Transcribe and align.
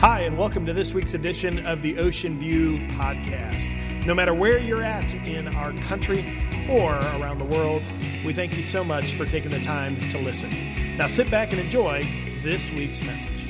Hi, 0.00 0.20
and 0.20 0.38
welcome 0.38 0.64
to 0.66 0.72
this 0.72 0.94
week's 0.94 1.14
edition 1.14 1.66
of 1.66 1.82
the 1.82 1.98
Ocean 1.98 2.38
View 2.38 2.78
Podcast. 2.90 4.06
No 4.06 4.14
matter 4.14 4.32
where 4.32 4.60
you're 4.60 4.84
at 4.84 5.12
in 5.12 5.48
our 5.48 5.72
country 5.88 6.20
or 6.70 6.92
around 6.94 7.40
the 7.40 7.44
world, 7.44 7.82
we 8.24 8.32
thank 8.32 8.56
you 8.56 8.62
so 8.62 8.84
much 8.84 9.14
for 9.14 9.26
taking 9.26 9.50
the 9.50 9.58
time 9.58 9.96
to 10.10 10.18
listen. 10.18 10.96
Now 10.96 11.08
sit 11.08 11.28
back 11.32 11.50
and 11.50 11.58
enjoy 11.58 12.06
this 12.44 12.70
week's 12.70 13.02
message. 13.02 13.48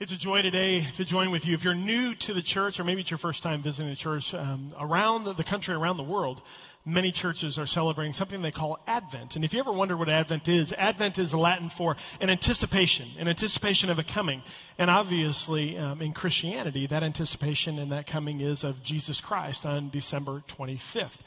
It's 0.00 0.12
a 0.12 0.16
joy 0.16 0.40
today 0.40 0.86
to 0.94 1.04
join 1.04 1.30
with 1.30 1.46
you. 1.46 1.52
If 1.52 1.64
you're 1.64 1.74
new 1.74 2.14
to 2.14 2.32
the 2.32 2.40
church, 2.40 2.80
or 2.80 2.84
maybe 2.84 3.02
it's 3.02 3.10
your 3.10 3.18
first 3.18 3.42
time 3.42 3.60
visiting 3.60 3.90
the 3.90 3.96
church, 3.96 4.32
um, 4.32 4.72
around 4.80 5.24
the 5.24 5.44
country, 5.44 5.74
around 5.74 5.98
the 5.98 6.02
world, 6.02 6.40
many 6.84 7.10
churches 7.12 7.58
are 7.58 7.66
celebrating 7.66 8.12
something 8.12 8.40
they 8.42 8.50
call 8.50 8.78
Advent. 8.86 9.36
And 9.36 9.44
if 9.44 9.52
you 9.52 9.60
ever 9.60 9.72
wonder 9.72 9.96
what 9.96 10.08
Advent 10.08 10.48
is, 10.48 10.72
Advent 10.72 11.18
is 11.18 11.34
Latin 11.34 11.68
for 11.68 11.96
an 12.20 12.30
anticipation, 12.30 13.06
an 13.18 13.28
anticipation 13.28 13.90
of 13.90 13.98
a 13.98 14.02
coming. 14.02 14.42
And 14.78 14.90
obviously, 14.90 15.76
um, 15.76 16.00
in 16.00 16.12
Christianity, 16.12 16.86
that 16.86 17.02
anticipation 17.02 17.78
and 17.78 17.92
that 17.92 18.06
coming 18.06 18.40
is 18.40 18.64
of 18.64 18.82
Jesus 18.82 19.20
Christ 19.20 19.66
on 19.66 19.90
December 19.90 20.42
25th. 20.48 21.18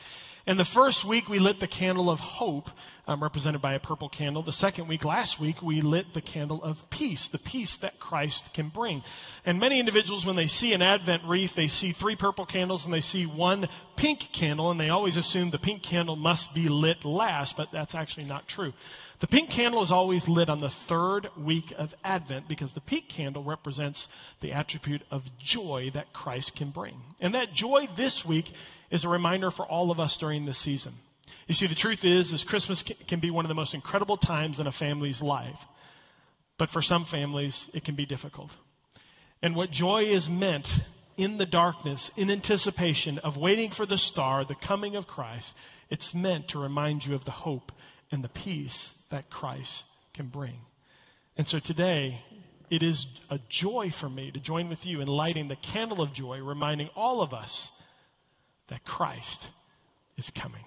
And 0.45 0.59
the 0.59 0.65
first 0.65 1.05
week 1.05 1.29
we 1.29 1.39
lit 1.39 1.61
the 1.61 1.67
candle 1.67 2.09
of 2.09 2.19
hope, 2.19 2.69
um, 3.07 3.23
represented 3.23 3.61
by 3.61 3.75
a 3.75 3.79
purple 3.79 4.09
candle. 4.09 4.43
The 4.43 4.51
second 4.51 4.89
week, 4.89 5.05
last 5.05 5.39
week, 5.39 5.61
we 5.61 5.79
lit 5.79 6.13
the 6.13 6.21
candle 6.21 6.61
of 6.61 6.89
peace, 6.89 7.29
the 7.29 7.39
peace 7.39 7.77
that 7.77 7.97
Christ 7.97 8.53
can 8.53 8.67
bring. 8.67 9.03
And 9.45 9.57
many 9.57 9.79
individuals, 9.79 10.25
when 10.25 10.35
they 10.35 10.47
see 10.47 10.73
an 10.73 10.81
Advent 10.81 11.23
wreath, 11.23 11.55
they 11.55 11.67
see 11.67 11.93
three 11.93 12.17
purple 12.17 12.45
candles 12.45 12.83
and 12.83 12.93
they 12.93 12.99
see 12.99 13.25
one 13.25 13.69
pink 13.95 14.33
candle, 14.33 14.69
and 14.69 14.77
they 14.77 14.89
always 14.89 15.15
assume 15.15 15.49
the 15.49 15.57
pink 15.57 15.81
candle 15.81 16.17
must 16.17 16.53
be 16.53 16.67
lit 16.67 17.05
last, 17.05 17.55
but 17.55 17.71
that's 17.71 17.95
actually 17.95 18.25
not 18.25 18.45
true. 18.45 18.73
The 19.19 19.27
pink 19.27 19.49
candle 19.49 19.83
is 19.83 19.93
always 19.93 20.27
lit 20.27 20.49
on 20.49 20.59
the 20.59 20.69
third 20.69 21.29
week 21.37 21.73
of 21.77 21.95
Advent 22.03 22.49
because 22.49 22.73
the 22.73 22.81
pink 22.81 23.07
candle 23.07 23.43
represents 23.43 24.13
the 24.41 24.51
attribute 24.51 25.01
of 25.11 25.37
joy 25.37 25.91
that 25.93 26.11
Christ 26.11 26.57
can 26.57 26.71
bring. 26.71 27.01
And 27.21 27.33
that 27.35 27.53
joy 27.53 27.87
this 27.95 28.25
week 28.25 28.51
is 28.93 29.05
a 29.05 29.09
reminder 29.09 29.49
for 29.49 29.65
all 29.65 29.89
of 29.89 29.99
us 29.99 30.17
during 30.17 30.45
this 30.45 30.59
season. 30.59 30.93
You 31.47 31.55
see, 31.55 31.65
the 31.65 31.73
truth 31.73 32.05
is, 32.05 32.31
is 32.31 32.43
Christmas 32.43 32.83
can 32.83 33.19
be 33.19 33.31
one 33.31 33.43
of 33.43 33.49
the 33.49 33.55
most 33.55 33.73
incredible 33.73 34.17
times 34.17 34.59
in 34.59 34.67
a 34.67 34.71
family's 34.71 35.19
life. 35.19 35.65
But 36.59 36.69
for 36.69 36.83
some 36.83 37.03
families, 37.03 37.71
it 37.73 37.83
can 37.83 37.95
be 37.95 38.05
difficult. 38.05 38.51
And 39.41 39.55
what 39.55 39.71
joy 39.71 40.03
is 40.03 40.29
meant 40.29 40.79
in 41.17 41.39
the 41.39 41.45
darkness, 41.47 42.11
in 42.17 42.29
anticipation 42.29 43.17
of 43.17 43.35
waiting 43.35 43.71
for 43.71 43.87
the 43.87 43.97
star, 43.97 44.43
the 44.43 44.53
coming 44.53 44.95
of 44.95 45.07
Christ, 45.07 45.55
it's 45.89 46.13
meant 46.13 46.49
to 46.49 46.59
remind 46.59 47.03
you 47.03 47.15
of 47.15 47.25
the 47.25 47.31
hope 47.31 47.71
and 48.11 48.23
the 48.23 48.29
peace 48.29 48.91
that 49.09 49.31
Christ 49.31 49.85
can 50.13 50.27
bring. 50.27 50.59
And 51.35 51.47
so 51.47 51.57
today, 51.57 52.19
it 52.69 52.83
is 52.83 53.07
a 53.31 53.39
joy 53.49 53.89
for 53.89 54.07
me 54.07 54.29
to 54.29 54.39
join 54.39 54.69
with 54.69 54.85
you 54.85 55.01
in 55.01 55.07
lighting 55.07 55.47
the 55.47 55.55
candle 55.55 56.01
of 56.01 56.13
joy, 56.13 56.43
reminding 56.43 56.89
all 56.95 57.21
of 57.21 57.33
us 57.33 57.71
that 58.67 58.83
Christ 58.83 59.49
is 60.17 60.29
coming. 60.31 60.63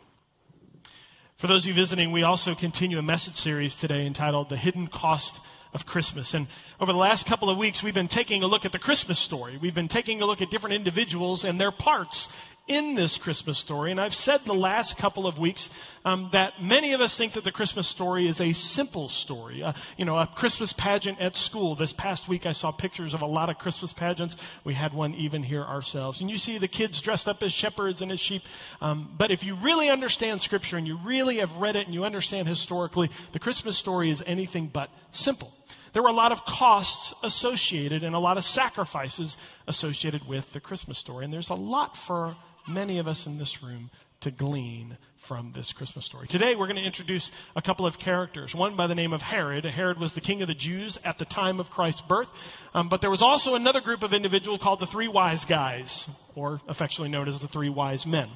For 1.37 1.47
those 1.49 1.65
of 1.65 1.69
you 1.69 1.75
visiting, 1.75 2.13
we 2.13 2.23
also 2.23 2.55
continue 2.55 2.99
a 2.99 3.03
message 3.03 3.35
series 3.35 3.77
today 3.77 4.07
entitled 4.07 4.49
The 4.49 4.57
Hidden 4.57 4.87
Cost 4.87 5.39
of 5.75 5.85
Christmas. 5.85 6.33
And 6.33 6.47
over 6.81 6.93
the 6.93 6.99
last 6.99 7.27
couple 7.27 7.51
of 7.51 7.59
weeks, 7.59 7.83
we've 7.83 7.95
been 7.95 8.09
taking 8.09 8.43
a 8.43 8.47
look 8.47 8.65
at 8.65 8.73
the 8.73 8.79
Christmas 8.79 9.19
story. 9.19 9.59
We've 9.61 9.75
been 9.75 9.89
taking 9.89 10.23
a 10.23 10.27
look 10.27 10.41
at 10.41 10.51
different 10.51 10.77
individuals 10.77 11.45
and 11.45 11.61
their 11.61 11.71
parts 11.71 12.35
in 12.67 12.97
this 12.97 13.17
Christmas 13.17 13.59
story. 13.59 13.91
And 13.91 14.01
I've 14.01 14.15
said 14.15 14.41
the 14.41 14.55
last 14.55 14.99
couple 14.99 15.27
of 15.27 15.39
weeks 15.39 15.71
um, 16.05 16.29
that 16.33 16.61
many 16.61 16.95
of 16.95 17.01
us 17.01 17.17
think 17.17 17.35
that 17.35 17.45
the 17.45 17.53
Christmas 17.53 17.87
story 17.87 18.27
is 18.27 18.41
a 18.41 18.53
simple 18.53 19.09
story. 19.09 19.63
Uh, 19.63 19.73
you 19.97 20.05
know, 20.05 20.19
a 20.19 20.27
Christmas 20.27 20.73
pageant 20.73 21.21
at 21.21 21.37
school. 21.37 21.77
This 21.77 21.93
past 21.93 22.29
week, 22.29 22.45
I 22.45 22.53
saw 22.53 22.73
pictures 22.73 23.15
of 23.15 23.23
a 23.23 23.27
lot 23.27 23.51
of 23.51 23.59
Christmas 23.59 23.93
pageants. 23.93 24.37
We 24.65 24.75
had 24.75 24.93
one 24.93 25.15
even 25.15 25.43
here 25.43 25.63
ourselves. 25.63 26.21
And 26.21 26.31
you 26.31 26.39
see 26.39 26.59
the 26.59 26.69
kids 26.69 27.01
dressed 27.01 27.29
up 27.29 27.43
as 27.43 27.53
shepherds 27.53 28.03
and 28.03 28.11
as 28.11 28.21
sheep. 28.21 28.43
Um, 28.81 29.09
but 29.17 29.31
if 29.31 29.45
you 29.45 29.55
really 29.57 29.89
understand 29.89 30.41
Scripture 30.41 30.77
and 30.77 30.87
you 30.87 30.99
really 31.05 31.37
have 31.37 31.57
read 31.59 31.77
it 31.77 31.87
and 31.87 31.95
you 31.95 32.05
understand 32.05 32.49
historically, 32.49 33.11
the 33.33 33.39
Christmas 33.39 33.79
story 33.79 34.11
is 34.11 34.25
anything 34.27 34.67
but 34.67 34.91
simple 35.13 35.53
there 35.93 36.03
were 36.03 36.11
a 36.11 36.13
lot 36.13 36.31
of 36.31 36.45
costs 36.45 37.15
associated 37.25 38.05
and 38.05 38.15
a 38.15 38.19
lot 38.19 38.37
of 38.37 38.45
sacrifices 38.45 39.39
associated 39.67 40.29
with 40.29 40.53
the 40.53 40.61
Christmas 40.61 40.99
story. 40.99 41.25
And 41.25 41.33
there's 41.33 41.49
a 41.49 41.55
lot 41.55 41.97
for 41.97 42.35
many 42.69 42.99
of 42.99 43.09
us 43.09 43.27
in 43.27 43.39
this 43.39 43.63
room 43.63 43.91
to 44.21 44.31
glean 44.31 44.97
from 45.19 45.53
this 45.53 45.73
Christmas 45.73 46.05
story. 46.05 46.27
Today 46.27 46.55
we're 46.55 46.67
going 46.67 46.77
to 46.77 46.83
introduce 46.83 47.31
a 47.55 47.63
couple 47.63 47.87
of 47.87 47.99
characters. 47.99 48.55
One 48.55 48.77
by 48.77 48.87
the 48.87 48.95
name 48.95 49.13
of 49.13 49.23
Herod. 49.23 49.65
Herod 49.65 49.99
was 49.99 50.15
the 50.15 50.21
king 50.21 50.43
of 50.43 50.49
the 50.49 50.55
Jews 50.55 50.99
at 51.05 51.19
the 51.19 51.25
time 51.25 51.61
of 51.61 51.71
Christ's 51.71 52.01
birth. 52.03 52.29
Um, 52.75 52.89
but 52.89 53.01
there 53.01 53.11
was 53.11 53.23
also 53.23 53.55
another 53.55 53.81
group 53.81 54.03
of 54.03 54.15
individuals 54.15 54.61
called 54.61 54.81
the 54.81 54.87
three 54.87 55.09
wise 55.09 55.45
guys, 55.45 56.09
or 56.35 56.61
affectionately 56.69 57.11
known 57.11 57.29
as 57.29 57.41
the 57.41 57.49
three 57.49 57.69
wise 57.69 58.07
men. 58.07 58.29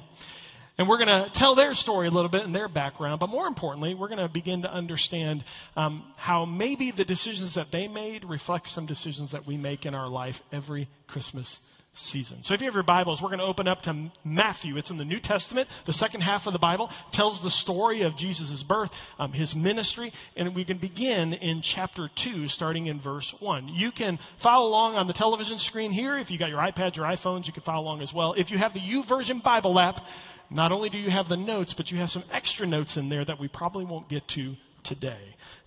And 0.77 0.87
we're 0.87 0.97
going 0.97 1.23
to 1.23 1.29
tell 1.29 1.55
their 1.55 1.73
story 1.73 2.07
a 2.07 2.11
little 2.11 2.29
bit 2.29 2.43
and 2.43 2.55
their 2.55 2.67
background, 2.67 3.19
but 3.19 3.29
more 3.29 3.45
importantly, 3.45 3.93
we're 3.93 4.07
going 4.07 4.19
to 4.19 4.29
begin 4.29 4.63
to 4.63 4.71
understand 4.71 5.43
um, 5.75 6.03
how 6.17 6.45
maybe 6.45 6.91
the 6.91 7.05
decisions 7.05 7.55
that 7.55 7.71
they 7.71 7.87
made 7.87 8.25
reflect 8.25 8.69
some 8.69 8.85
decisions 8.85 9.31
that 9.31 9.45
we 9.45 9.57
make 9.57 9.85
in 9.85 9.93
our 9.93 10.07
life 10.07 10.41
every 10.51 10.87
Christmas 11.07 11.59
season. 11.93 12.41
So 12.41 12.53
if 12.53 12.61
you 12.61 12.67
have 12.67 12.73
your 12.73 12.83
Bibles, 12.83 13.21
we're 13.21 13.29
going 13.29 13.39
to 13.39 13.45
open 13.45 13.67
up 13.67 13.81
to 13.83 14.11
Matthew. 14.23 14.77
It's 14.77 14.91
in 14.91 14.97
the 14.97 15.05
New 15.05 15.19
Testament. 15.19 15.67
The 15.85 15.93
second 15.93 16.21
half 16.21 16.47
of 16.47 16.53
the 16.53 16.59
Bible 16.59 16.89
tells 17.11 17.41
the 17.41 17.49
story 17.49 18.03
of 18.03 18.15
Jesus' 18.15 18.63
birth, 18.63 18.97
um, 19.19 19.33
his 19.33 19.55
ministry, 19.55 20.13
and 20.37 20.55
we 20.55 20.63
can 20.63 20.77
begin 20.77 21.33
in 21.33 21.61
chapter 21.61 22.07
2, 22.07 22.47
starting 22.47 22.87
in 22.87 22.99
verse 22.99 23.39
1. 23.41 23.67
You 23.67 23.91
can 23.91 24.19
follow 24.37 24.69
along 24.69 24.95
on 24.95 25.07
the 25.07 25.13
television 25.13 25.59
screen 25.59 25.91
here. 25.91 26.17
If 26.17 26.31
you 26.31 26.37
got 26.37 26.49
your 26.49 26.59
iPads, 26.59 26.95
your 26.95 27.05
iPhones, 27.05 27.47
you 27.47 27.53
can 27.53 27.63
follow 27.63 27.83
along 27.83 28.01
as 28.01 28.13
well. 28.13 28.33
If 28.37 28.51
you 28.51 28.57
have 28.57 28.73
the 28.73 28.79
YouVersion 28.79 29.43
Bible 29.43 29.77
app, 29.77 30.05
not 30.49 30.71
only 30.71 30.89
do 30.89 30.97
you 30.97 31.09
have 31.09 31.27
the 31.27 31.37
notes, 31.37 31.73
but 31.73 31.91
you 31.91 31.97
have 31.97 32.11
some 32.11 32.23
extra 32.31 32.65
notes 32.65 32.95
in 32.95 33.09
there 33.09 33.25
that 33.25 33.39
we 33.39 33.49
probably 33.49 33.83
won't 33.83 34.07
get 34.07 34.27
to 34.29 34.55
today. 34.83 35.21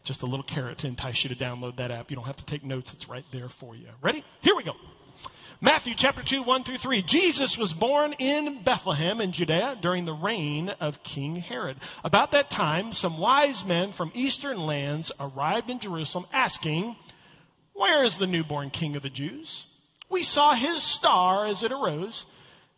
Just 0.04 0.22
a 0.22 0.26
little 0.26 0.42
carrot 0.42 0.78
to 0.78 0.86
entice 0.86 1.24
you 1.24 1.34
to 1.34 1.36
download 1.36 1.76
that 1.76 1.90
app. 1.90 2.10
You 2.10 2.16
don't 2.16 2.26
have 2.26 2.36
to 2.36 2.46
take 2.46 2.64
notes, 2.64 2.92
it's 2.94 3.08
right 3.08 3.24
there 3.30 3.48
for 3.48 3.74
you. 3.76 3.86
Ready? 4.02 4.24
Here 4.42 4.54
we 4.54 4.62
go. 4.62 4.74
Matthew 5.64 5.94
chapter 5.94 6.22
2, 6.22 6.42
1 6.42 6.64
through 6.64 6.76
3. 6.76 7.00
Jesus 7.00 7.56
was 7.56 7.72
born 7.72 8.12
in 8.18 8.62
Bethlehem 8.62 9.22
in 9.22 9.32
Judea 9.32 9.78
during 9.80 10.04
the 10.04 10.12
reign 10.12 10.68
of 10.68 11.02
King 11.02 11.36
Herod. 11.36 11.78
About 12.04 12.32
that 12.32 12.50
time, 12.50 12.92
some 12.92 13.16
wise 13.16 13.64
men 13.64 13.90
from 13.92 14.12
eastern 14.12 14.66
lands 14.66 15.10
arrived 15.18 15.70
in 15.70 15.78
Jerusalem 15.78 16.26
asking, 16.34 16.94
Where 17.72 18.04
is 18.04 18.18
the 18.18 18.26
newborn 18.26 18.68
king 18.68 18.96
of 18.96 19.02
the 19.02 19.08
Jews? 19.08 19.66
We 20.10 20.22
saw 20.22 20.52
his 20.52 20.82
star 20.82 21.46
as 21.46 21.62
it 21.62 21.72
arose, 21.72 22.26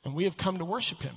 and 0.04 0.14
we 0.14 0.22
have 0.22 0.36
come 0.36 0.58
to 0.58 0.64
worship 0.64 1.02
him. 1.02 1.16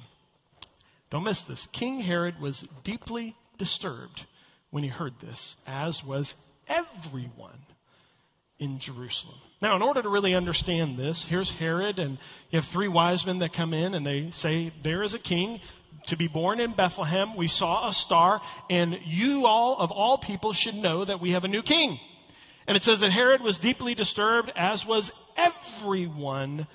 Don't 1.11 1.23
miss 1.23 1.43
this. 1.43 1.67
King 1.67 1.99
Herod 1.99 2.41
was 2.41 2.61
deeply 2.83 3.35
disturbed 3.59 4.25
when 4.71 4.81
he 4.81 4.89
heard 4.89 5.13
this, 5.19 5.55
as 5.67 6.03
was 6.03 6.33
everyone 6.67 7.59
in 8.59 8.79
Jerusalem. 8.79 9.37
Now, 9.61 9.75
in 9.75 9.81
order 9.81 10.01
to 10.01 10.09
really 10.09 10.35
understand 10.35 10.97
this, 10.97 11.25
here's 11.25 11.51
Herod, 11.51 11.99
and 11.99 12.17
you 12.51 12.57
have 12.57 12.65
three 12.65 12.87
wise 12.87 13.25
men 13.25 13.39
that 13.39 13.53
come 13.53 13.73
in 13.73 13.93
and 13.93 14.05
they 14.05 14.31
say, 14.31 14.71
There 14.83 15.03
is 15.03 15.13
a 15.13 15.19
king 15.19 15.59
to 16.07 16.17
be 16.17 16.27
born 16.27 16.59
in 16.59 16.71
Bethlehem. 16.71 17.35
We 17.35 17.47
saw 17.47 17.87
a 17.87 17.93
star, 17.93 18.41
and 18.69 18.99
you 19.05 19.45
all, 19.47 19.77
of 19.77 19.91
all 19.91 20.17
people, 20.17 20.53
should 20.53 20.75
know 20.75 21.03
that 21.03 21.19
we 21.19 21.31
have 21.31 21.45
a 21.45 21.49
new 21.49 21.61
king. 21.61 21.99
And 22.67 22.77
it 22.77 22.83
says 22.83 22.99
that 22.99 23.11
Herod 23.11 23.41
was 23.41 23.57
deeply 23.57 23.95
disturbed, 23.95 24.51
as 24.55 24.85
was 24.85 25.11
everyone 25.37 26.67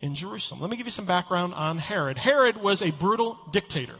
in 0.00 0.14
Jerusalem. 0.14 0.60
Let 0.60 0.70
me 0.70 0.76
give 0.76 0.86
you 0.86 0.92
some 0.92 1.06
background 1.06 1.54
on 1.54 1.78
Herod. 1.78 2.18
Herod 2.18 2.56
was 2.56 2.82
a 2.82 2.90
brutal 2.90 3.38
dictator. 3.50 3.94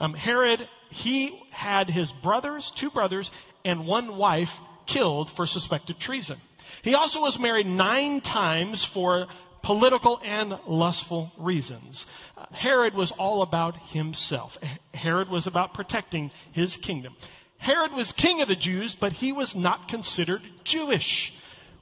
Um, 0.00 0.14
Herod, 0.14 0.66
he 0.90 1.38
had 1.50 1.90
his 1.90 2.12
brothers, 2.12 2.70
two 2.70 2.90
brothers, 2.90 3.30
and 3.64 3.86
one 3.86 4.16
wife 4.16 4.58
killed 4.86 5.30
for 5.30 5.46
suspected 5.46 5.98
treason. 5.98 6.38
He 6.84 6.94
also 6.94 7.22
was 7.22 7.38
married 7.38 7.66
nine 7.66 8.20
times 8.20 8.84
for 8.84 9.26
political 9.62 10.20
and 10.22 10.58
lustful 10.66 11.32
reasons. 11.38 12.06
Herod 12.52 12.94
was 12.94 13.10
all 13.10 13.40
about 13.40 13.76
himself. 13.88 14.58
Herod 14.92 15.30
was 15.30 15.46
about 15.46 15.72
protecting 15.72 16.30
his 16.52 16.76
kingdom. 16.76 17.16
Herod 17.56 17.94
was 17.94 18.12
king 18.12 18.42
of 18.42 18.48
the 18.48 18.54
Jews, 18.54 18.94
but 18.94 19.14
he 19.14 19.32
was 19.32 19.56
not 19.56 19.88
considered 19.88 20.42
Jewish 20.64 21.32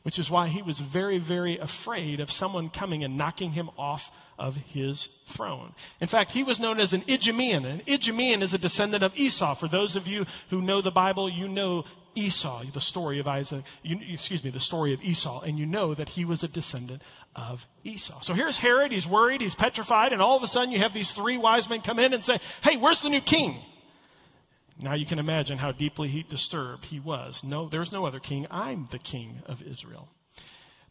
which 0.03 0.19
is 0.19 0.31
why 0.31 0.49
he 0.49 0.63
was 0.63 0.79
very, 0.79 1.19
very 1.19 1.59
afraid 1.59 2.21
of 2.21 2.31
someone 2.31 2.71
coming 2.71 3.05
and 3.05 3.17
knocking 3.17 3.53
him 3.53 3.71
off 3.79 4.11
of 4.39 4.57
his 4.57 5.07
throne. 5.27 5.73
In 6.01 6.09
fact, 6.09 6.33
he 6.33 6.43
was 6.43 6.59
known 6.59 6.81
as 6.81 6.93
an 6.93 7.05
Idumean. 7.09 7.65
An 7.65 7.83
Idumean 7.87 8.43
is 8.43 8.55
a 8.55 8.59
descendant 8.59 9.05
of 9.05 9.17
Esau. 9.17 9.55
For 9.55 9.69
those 9.69 9.95
of 9.97 10.09
you 10.09 10.27
who 10.51 10.61
know 10.61 10.81
the 10.81 10.91
Bible, 10.91 11.29
you 11.29 11.47
know 11.47 11.85
Esau, 12.15 12.63
the 12.73 12.81
story 12.81 13.19
of 13.19 13.29
Isaac, 13.29 13.65
you, 13.83 13.99
excuse 14.13 14.45
me, 14.45 14.51
the 14.51 14.61
story 14.61 14.95
of 14.95 15.03
Esau, 15.03 15.41
and 15.41 15.59
you 15.59 15.67
know 15.67 15.95
that 15.95 16.09
he 16.09 16.25
was 16.25 16.43
a 16.43 16.49
descendant 16.49 17.03
of 17.35 17.67
Esau. 17.85 18.21
So 18.21 18.35
here's 18.35 18.57
Herod, 18.57 18.93
he's 18.93 19.07
worried, 19.07 19.41
he's 19.41 19.55
petrified, 19.55 20.13
and 20.13 20.21
all 20.21 20.37
of 20.37 20.43
a 20.43 20.49
sudden 20.49 20.73
you 20.73 20.79
have 20.79 20.93
these 20.93 21.13
three 21.13 21.37
wise 21.37 21.69
men 21.69 21.81
come 21.81 21.99
in 21.99 22.13
and 22.13 22.25
say, 22.25 22.39
Hey, 22.63 22.77
where's 22.77 23.01
the 23.01 23.09
new 23.09 23.21
king? 23.21 23.57
Now 24.81 24.95
you 24.95 25.07
can 25.07 25.19
imagine 25.19 25.59
how 25.59 25.73
deeply 25.73 26.09
he 26.09 26.23
disturbed 26.23 26.85
he 26.85 27.01
was. 27.01 27.45
No, 27.45 27.69
there's 27.69 27.93
no 27.93 28.05
other 28.05 28.21
king. 28.21 28.47
I'm 28.51 28.87
the 28.91 28.99
king 28.99 29.43
of 29.47 29.63
Israel. 29.63 30.09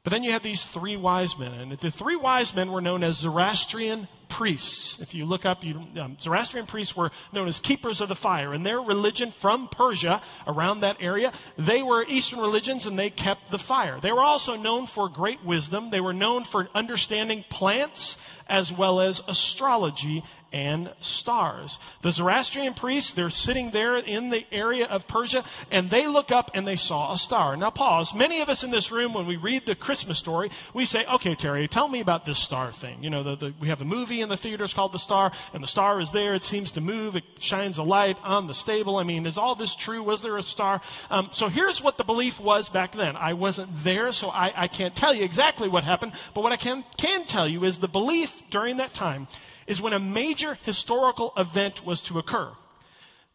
But 0.03 0.11
then 0.11 0.23
you 0.23 0.31
have 0.31 0.43
these 0.43 0.65
three 0.65 0.97
wise 0.97 1.37
men, 1.37 1.53
and 1.53 1.71
the 1.73 1.91
three 1.91 2.15
wise 2.15 2.55
men 2.55 2.71
were 2.71 2.81
known 2.81 3.03
as 3.03 3.17
Zoroastrian 3.17 4.07
priests. 4.31 5.01
If 5.01 5.13
you 5.13 5.25
look 5.25 5.45
up, 5.45 5.63
you, 5.63 5.85
um, 5.99 6.17
Zoroastrian 6.19 6.65
priests 6.65 6.95
were 6.95 7.11
known 7.33 7.47
as 7.47 7.59
keepers 7.59 8.01
of 8.01 8.09
the 8.09 8.15
fire, 8.15 8.53
and 8.53 8.65
their 8.65 8.79
religion 8.79 9.29
from 9.29 9.67
Persia, 9.67 10.21
around 10.47 10.79
that 10.79 10.97
area, 11.01 11.31
they 11.57 11.83
were 11.83 12.05
Eastern 12.07 12.39
religions 12.39 12.87
and 12.87 12.97
they 12.97 13.09
kept 13.09 13.51
the 13.51 13.59
fire. 13.59 13.99
They 13.99 14.11
were 14.11 14.23
also 14.23 14.55
known 14.55 14.87
for 14.87 15.09
great 15.09 15.43
wisdom. 15.43 15.89
They 15.89 16.01
were 16.01 16.13
known 16.13 16.45
for 16.45 16.69
understanding 16.73 17.43
plants 17.49 18.25
as 18.49 18.71
well 18.71 19.01
as 19.01 19.21
astrology 19.27 20.23
and 20.53 20.91
stars. 20.99 21.79
The 22.01 22.11
Zoroastrian 22.11 22.73
priests, 22.73 23.13
they're 23.13 23.29
sitting 23.29 23.71
there 23.71 23.95
in 23.95 24.29
the 24.29 24.45
area 24.51 24.85
of 24.85 25.07
Persia, 25.07 25.43
and 25.71 25.89
they 25.89 26.07
look 26.07 26.31
up 26.31 26.51
and 26.53 26.67
they 26.67 26.75
saw 26.75 27.13
a 27.13 27.17
star. 27.17 27.55
Now, 27.55 27.69
pause. 27.69 28.13
Many 28.13 28.41
of 28.41 28.49
us 28.49 28.63
in 28.63 28.71
this 28.71 28.91
room, 28.91 29.13
when 29.13 29.27
we 29.27 29.37
read 29.37 29.65
the 29.65 29.75
Christmas 29.75 30.19
story, 30.19 30.51
we 30.73 30.85
say, 30.85 31.05
okay, 31.05 31.35
Terry, 31.35 31.67
tell 31.67 31.87
me 31.87 32.01
about 32.01 32.25
this 32.25 32.39
star 32.39 32.71
thing. 32.71 33.03
You 33.03 33.09
know, 33.09 33.23
the, 33.23 33.35
the, 33.35 33.53
we 33.59 33.69
have 33.69 33.81
a 33.81 33.85
movie 33.85 34.20
in 34.21 34.29
the 34.29 34.37
theaters 34.37 34.73
called 34.73 34.91
The 34.91 34.99
Star, 34.99 35.31
and 35.53 35.63
the 35.63 35.67
star 35.67 35.99
is 35.99 36.11
there. 36.11 36.33
It 36.33 36.43
seems 36.43 36.73
to 36.73 36.81
move. 36.81 37.15
It 37.15 37.23
shines 37.39 37.77
a 37.77 37.83
light 37.83 38.17
on 38.23 38.47
the 38.47 38.53
stable. 38.53 38.97
I 38.97 39.03
mean, 39.03 39.25
is 39.25 39.37
all 39.37 39.55
this 39.55 39.75
true? 39.75 40.03
Was 40.03 40.21
there 40.21 40.37
a 40.37 40.43
star? 40.43 40.81
Um, 41.09 41.29
so 41.31 41.47
here's 41.47 41.81
what 41.81 41.97
the 41.97 42.03
belief 42.03 42.39
was 42.39 42.69
back 42.69 42.93
then. 42.93 43.15
I 43.15 43.33
wasn't 43.33 43.69
there, 43.83 44.11
so 44.11 44.29
I, 44.29 44.53
I 44.55 44.67
can't 44.67 44.95
tell 44.95 45.13
you 45.13 45.23
exactly 45.23 45.69
what 45.69 45.83
happened, 45.83 46.13
but 46.33 46.41
what 46.41 46.51
I 46.51 46.57
can, 46.57 46.83
can 46.97 47.25
tell 47.25 47.47
you 47.47 47.63
is 47.63 47.77
the 47.77 47.87
belief 47.87 48.49
during 48.49 48.77
that 48.77 48.93
time 48.93 49.27
is 49.67 49.81
when 49.81 49.93
a 49.93 49.99
major 49.99 50.57
historical 50.63 51.33
event 51.37 51.85
was 51.85 52.01
to 52.01 52.19
occur. 52.19 52.51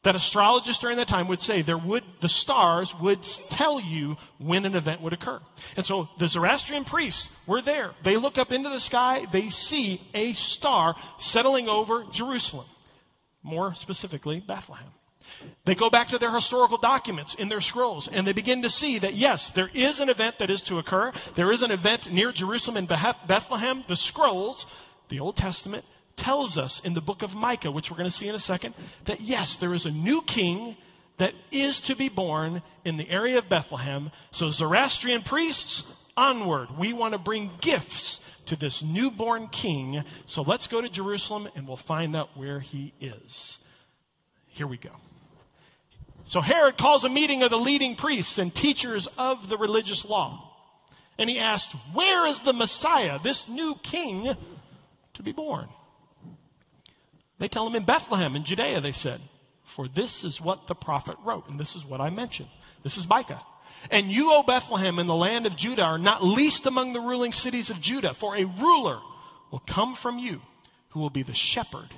That 0.06 0.14
astrologists 0.14 0.81
during 0.81 0.99
that 0.99 1.08
time 1.08 1.26
would 1.26 1.41
say 1.41 1.62
there 1.62 1.76
would, 1.76 2.05
the 2.20 2.29
stars 2.29 2.94
would 3.00 3.25
tell 3.25 3.81
you 3.81 4.17
when 4.38 4.64
an 4.64 4.76
event 4.76 5.00
would 5.00 5.12
occur. 5.12 5.41
And 5.76 5.85
so 5.85 6.08
the 6.19 6.29
Zoroastrian 6.29 6.85
priests 6.85 7.37
were 7.44 7.61
there. 7.61 7.91
They 8.05 8.17
look 8.17 8.38
up 8.38 8.53
into 8.53 8.69
the 8.69 8.79
sky, 8.79 9.26
they 9.32 9.49
see 9.49 10.00
a 10.14 10.32
star 10.32 10.94
settling 11.19 11.69
over 11.69 12.05
Jerusalem. 12.12 12.67
More 13.43 13.75
specifically, 13.75 14.38
Bethlehem. 14.38 14.87
They 15.64 15.75
go 15.75 15.91
back 15.91 16.11
to 16.11 16.19
their 16.19 16.32
historical 16.32 16.79
documents 16.79 17.35
in 17.35 17.49
their 17.49 17.61
scrolls 17.61 18.06
and 18.06 18.25
they 18.25 18.32
begin 18.32 18.62
to 18.62 18.70
see 18.70 19.00
that 19.00 19.14
yes, 19.14 19.50
there 19.50 19.70
is 19.75 19.99
an 19.99 20.08
event 20.08 20.38
that 20.38 20.50
is 20.50 20.62
to 20.62 20.79
occur. 20.79 21.12
There 21.35 21.50
is 21.50 21.62
an 21.62 21.73
event 21.73 22.12
near 22.12 22.31
Jerusalem 22.31 22.76
in 22.76 22.87
Bethlehem. 22.87 23.82
The 23.88 23.97
scrolls, 23.97 24.73
the 25.08 25.19
Old 25.19 25.35
Testament, 25.35 25.85
tells 26.17 26.59
us 26.59 26.85
in 26.85 26.95
the 26.95 27.01
book 27.01 27.23
of 27.23 27.37
Micah, 27.37 27.71
which 27.71 27.91
we're 27.91 27.97
going 27.97 28.09
to 28.09 28.15
see 28.15 28.29
in 28.29 28.35
a 28.35 28.41
second, 28.41 28.75
that 29.05 29.21
yes, 29.21 29.57
there 29.57 29.75
is 29.75 29.87
a 29.87 29.91
new 29.91 30.23
king 30.23 30.77
that 31.19 31.35
is 31.51 31.81
to 31.83 31.97
be 31.97 32.09
born 32.09 32.63
in 32.85 32.97
the 32.97 33.09
area 33.09 33.39
of 33.39 33.49
Bethlehem. 33.49 34.11
So, 34.31 34.51
Zoroastrian 34.51 35.23
priests, 35.23 36.05
onward. 36.17 36.77
We 36.77 36.93
want 36.93 37.13
to 37.13 37.19
bring 37.19 37.51
gifts 37.61 38.23
to 38.47 38.57
this 38.57 38.83
newborn 38.83 39.49
king. 39.49 40.05
So, 40.27 40.43
let's 40.43 40.67
go 40.67 40.81
to 40.81 40.89
Jerusalem 40.89 41.49
and 41.57 41.67
we'll 41.67 41.77
find 41.77 42.15
out 42.15 42.37
where 42.37 42.61
he 42.61 42.93
is. 43.01 43.59
Here 44.49 44.67
we 44.67 44.77
go. 44.77 44.91
So, 46.25 46.41
Herod 46.41 46.77
calls 46.77 47.05
a 47.05 47.09
meeting 47.09 47.43
of 47.43 47.51
the 47.51 47.59
leading 47.59 47.95
priests 47.95 48.39
and 48.39 48.55
teachers 48.55 49.07
of 49.19 49.49
the 49.49 49.57
religious 49.57 50.05
law. 50.05 50.43
And 51.19 51.31
he 51.31 51.39
asked, 51.39 51.73
Where 51.95 52.27
is 52.27 52.41
the 52.41 52.53
Messiah, 52.53 53.19
this 53.23 53.49
new 53.49 53.75
king, 53.83 54.37
to 55.15 55.23
be 55.23 55.33
born? 55.33 55.67
They 57.38 57.49
tell 57.49 57.67
him 57.67 57.75
in 57.75 57.85
Bethlehem 57.85 58.37
in 58.37 58.44
Judea, 58.44 58.81
they 58.81 58.93
said. 58.93 59.21
For 59.65 59.88
this 59.88 60.25
is 60.25 60.41
what 60.41 60.67
the 60.69 60.75
prophet 60.75 61.17
wrote, 61.25 61.49
and 61.49 61.59
this 61.59 61.77
is 61.77 61.85
what 61.85 62.00
I 62.00 62.11
mentioned. 62.11 62.49
This 62.83 62.97
is 62.97 63.09
Micah. 63.09 63.43
And 63.91 64.11
you, 64.11 64.33
O 64.33 64.43
Bethlehem, 64.43 64.99
in 64.99 65.06
the 65.06 65.15
land 65.15 65.47
of 65.47 65.56
Judah, 65.56 65.83
are 65.83 65.99
not 65.99 66.25
least 66.25 66.67
among 66.67 66.93
the 66.93 67.00
ruling 67.00 67.33
cities 67.33 67.71
of 67.71 67.81
Judah, 67.81 68.15
for 68.15 68.37
a 68.37 68.44
ruler 68.44 69.00
will 69.50 69.62
come 69.67 69.94
from 69.94 70.19
you 70.19 70.41
who 70.91 71.00
will 71.00 71.11
be 71.11 71.23
the 71.23 71.35
shepherd 71.35 71.88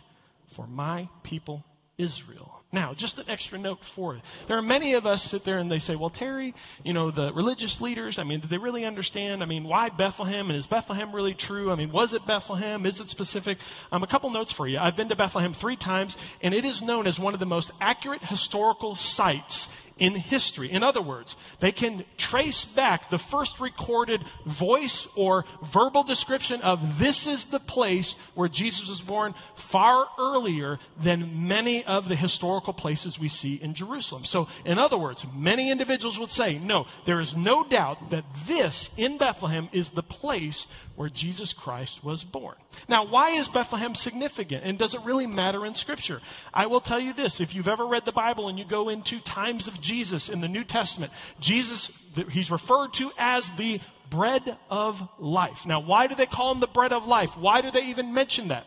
for 0.48 0.66
my 0.66 1.08
people 1.22 1.62
Israel. 1.98 2.54
Now, 2.70 2.92
just 2.92 3.18
an 3.18 3.24
extra 3.28 3.58
note 3.58 3.82
for 3.82 4.14
it. 4.14 4.20
There 4.46 4.58
are 4.58 4.62
many 4.62 4.92
of 4.92 5.06
us 5.06 5.22
sit 5.22 5.42
there 5.44 5.58
and 5.58 5.70
they 5.70 5.78
say, 5.78 5.96
well, 5.96 6.10
Terry, 6.10 6.54
you 6.84 6.92
know, 6.92 7.10
the 7.10 7.32
religious 7.32 7.80
leaders, 7.80 8.18
I 8.18 8.24
mean, 8.24 8.40
did 8.40 8.50
they 8.50 8.58
really 8.58 8.84
understand? 8.84 9.42
I 9.42 9.46
mean, 9.46 9.64
why 9.64 9.88
Bethlehem? 9.88 10.50
And 10.50 10.56
is 10.56 10.66
Bethlehem 10.66 11.12
really 11.12 11.32
true? 11.32 11.72
I 11.72 11.76
mean, 11.76 11.92
was 11.92 12.12
it 12.12 12.26
Bethlehem? 12.26 12.84
Is 12.84 13.00
it 13.00 13.08
specific? 13.08 13.56
Um, 13.90 14.02
a 14.02 14.06
couple 14.06 14.28
notes 14.30 14.52
for 14.52 14.66
you. 14.66 14.78
I've 14.78 14.96
been 14.96 15.08
to 15.08 15.16
Bethlehem 15.16 15.54
three 15.54 15.76
times, 15.76 16.18
and 16.42 16.52
it 16.52 16.66
is 16.66 16.82
known 16.82 17.06
as 17.06 17.18
one 17.18 17.32
of 17.32 17.40
the 17.40 17.46
most 17.46 17.72
accurate 17.80 18.22
historical 18.22 18.94
sites 18.94 19.87
in 19.98 20.14
history. 20.14 20.70
In 20.70 20.82
other 20.82 21.02
words, 21.02 21.36
they 21.60 21.72
can 21.72 22.04
trace 22.16 22.64
back 22.64 23.10
the 23.10 23.18
first 23.18 23.60
recorded 23.60 24.22
voice 24.46 25.08
or 25.16 25.44
verbal 25.62 26.02
description 26.02 26.60
of 26.62 26.98
this 26.98 27.26
is 27.26 27.46
the 27.46 27.60
place 27.60 28.14
where 28.34 28.48
Jesus 28.48 28.88
was 28.88 29.00
born 29.00 29.34
far 29.56 30.06
earlier 30.18 30.78
than 31.02 31.48
many 31.48 31.84
of 31.84 32.08
the 32.08 32.16
historical 32.16 32.72
places 32.72 33.18
we 33.18 33.28
see 33.28 33.56
in 33.56 33.74
Jerusalem. 33.74 34.24
So, 34.24 34.48
in 34.64 34.78
other 34.78 34.98
words, 34.98 35.24
many 35.34 35.70
individuals 35.70 36.18
would 36.18 36.30
say, 36.30 36.58
no, 36.58 36.86
there 37.04 37.20
is 37.20 37.36
no 37.36 37.64
doubt 37.64 38.10
that 38.10 38.24
this 38.46 38.96
in 38.98 39.18
Bethlehem 39.18 39.68
is 39.72 39.90
the 39.90 40.02
place 40.02 40.66
where 40.98 41.08
Jesus 41.08 41.52
Christ 41.52 42.02
was 42.02 42.24
born. 42.24 42.56
Now, 42.88 43.04
why 43.04 43.30
is 43.30 43.46
Bethlehem 43.46 43.94
significant? 43.94 44.64
And 44.64 44.76
does 44.76 44.94
it 44.94 45.02
really 45.04 45.28
matter 45.28 45.64
in 45.64 45.76
Scripture? 45.76 46.20
I 46.52 46.66
will 46.66 46.80
tell 46.80 46.98
you 46.98 47.12
this. 47.12 47.40
If 47.40 47.54
you've 47.54 47.68
ever 47.68 47.86
read 47.86 48.04
the 48.04 48.10
Bible 48.10 48.48
and 48.48 48.58
you 48.58 48.64
go 48.64 48.88
into 48.88 49.20
times 49.20 49.68
of 49.68 49.80
Jesus 49.80 50.28
in 50.28 50.40
the 50.40 50.48
New 50.48 50.64
Testament, 50.64 51.12
Jesus, 51.38 51.96
he's 52.32 52.50
referred 52.50 52.94
to 52.94 53.12
as 53.16 53.48
the 53.50 53.80
bread 54.10 54.42
of 54.70 55.08
life. 55.20 55.66
Now, 55.66 55.78
why 55.78 56.08
do 56.08 56.16
they 56.16 56.26
call 56.26 56.52
him 56.52 56.58
the 56.58 56.66
bread 56.66 56.92
of 56.92 57.06
life? 57.06 57.38
Why 57.38 57.60
do 57.60 57.70
they 57.70 57.90
even 57.90 58.12
mention 58.12 58.48
that? 58.48 58.66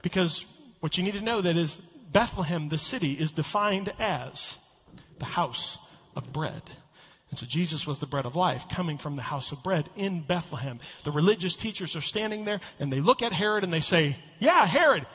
Because 0.00 0.58
what 0.80 0.96
you 0.96 1.04
need 1.04 1.14
to 1.14 1.20
know 1.20 1.42
that 1.42 1.58
is 1.58 1.76
Bethlehem, 1.76 2.70
the 2.70 2.78
city, 2.78 3.12
is 3.12 3.30
defined 3.30 3.92
as 3.98 4.56
the 5.18 5.26
house 5.26 5.76
of 6.16 6.32
bread. 6.32 6.62
And 7.32 7.38
so 7.38 7.46
Jesus 7.46 7.86
was 7.86 7.98
the 7.98 8.04
bread 8.04 8.26
of 8.26 8.36
life 8.36 8.68
coming 8.68 8.98
from 8.98 9.16
the 9.16 9.22
house 9.22 9.52
of 9.52 9.62
bread 9.62 9.88
in 9.96 10.20
Bethlehem. 10.20 10.80
The 11.04 11.10
religious 11.10 11.56
teachers 11.56 11.96
are 11.96 12.02
standing 12.02 12.44
there 12.44 12.60
and 12.78 12.92
they 12.92 13.00
look 13.00 13.22
at 13.22 13.32
Herod 13.32 13.64
and 13.64 13.72
they 13.72 13.80
say, 13.80 14.16
Yeah, 14.38 14.66
Herod, 14.66 15.06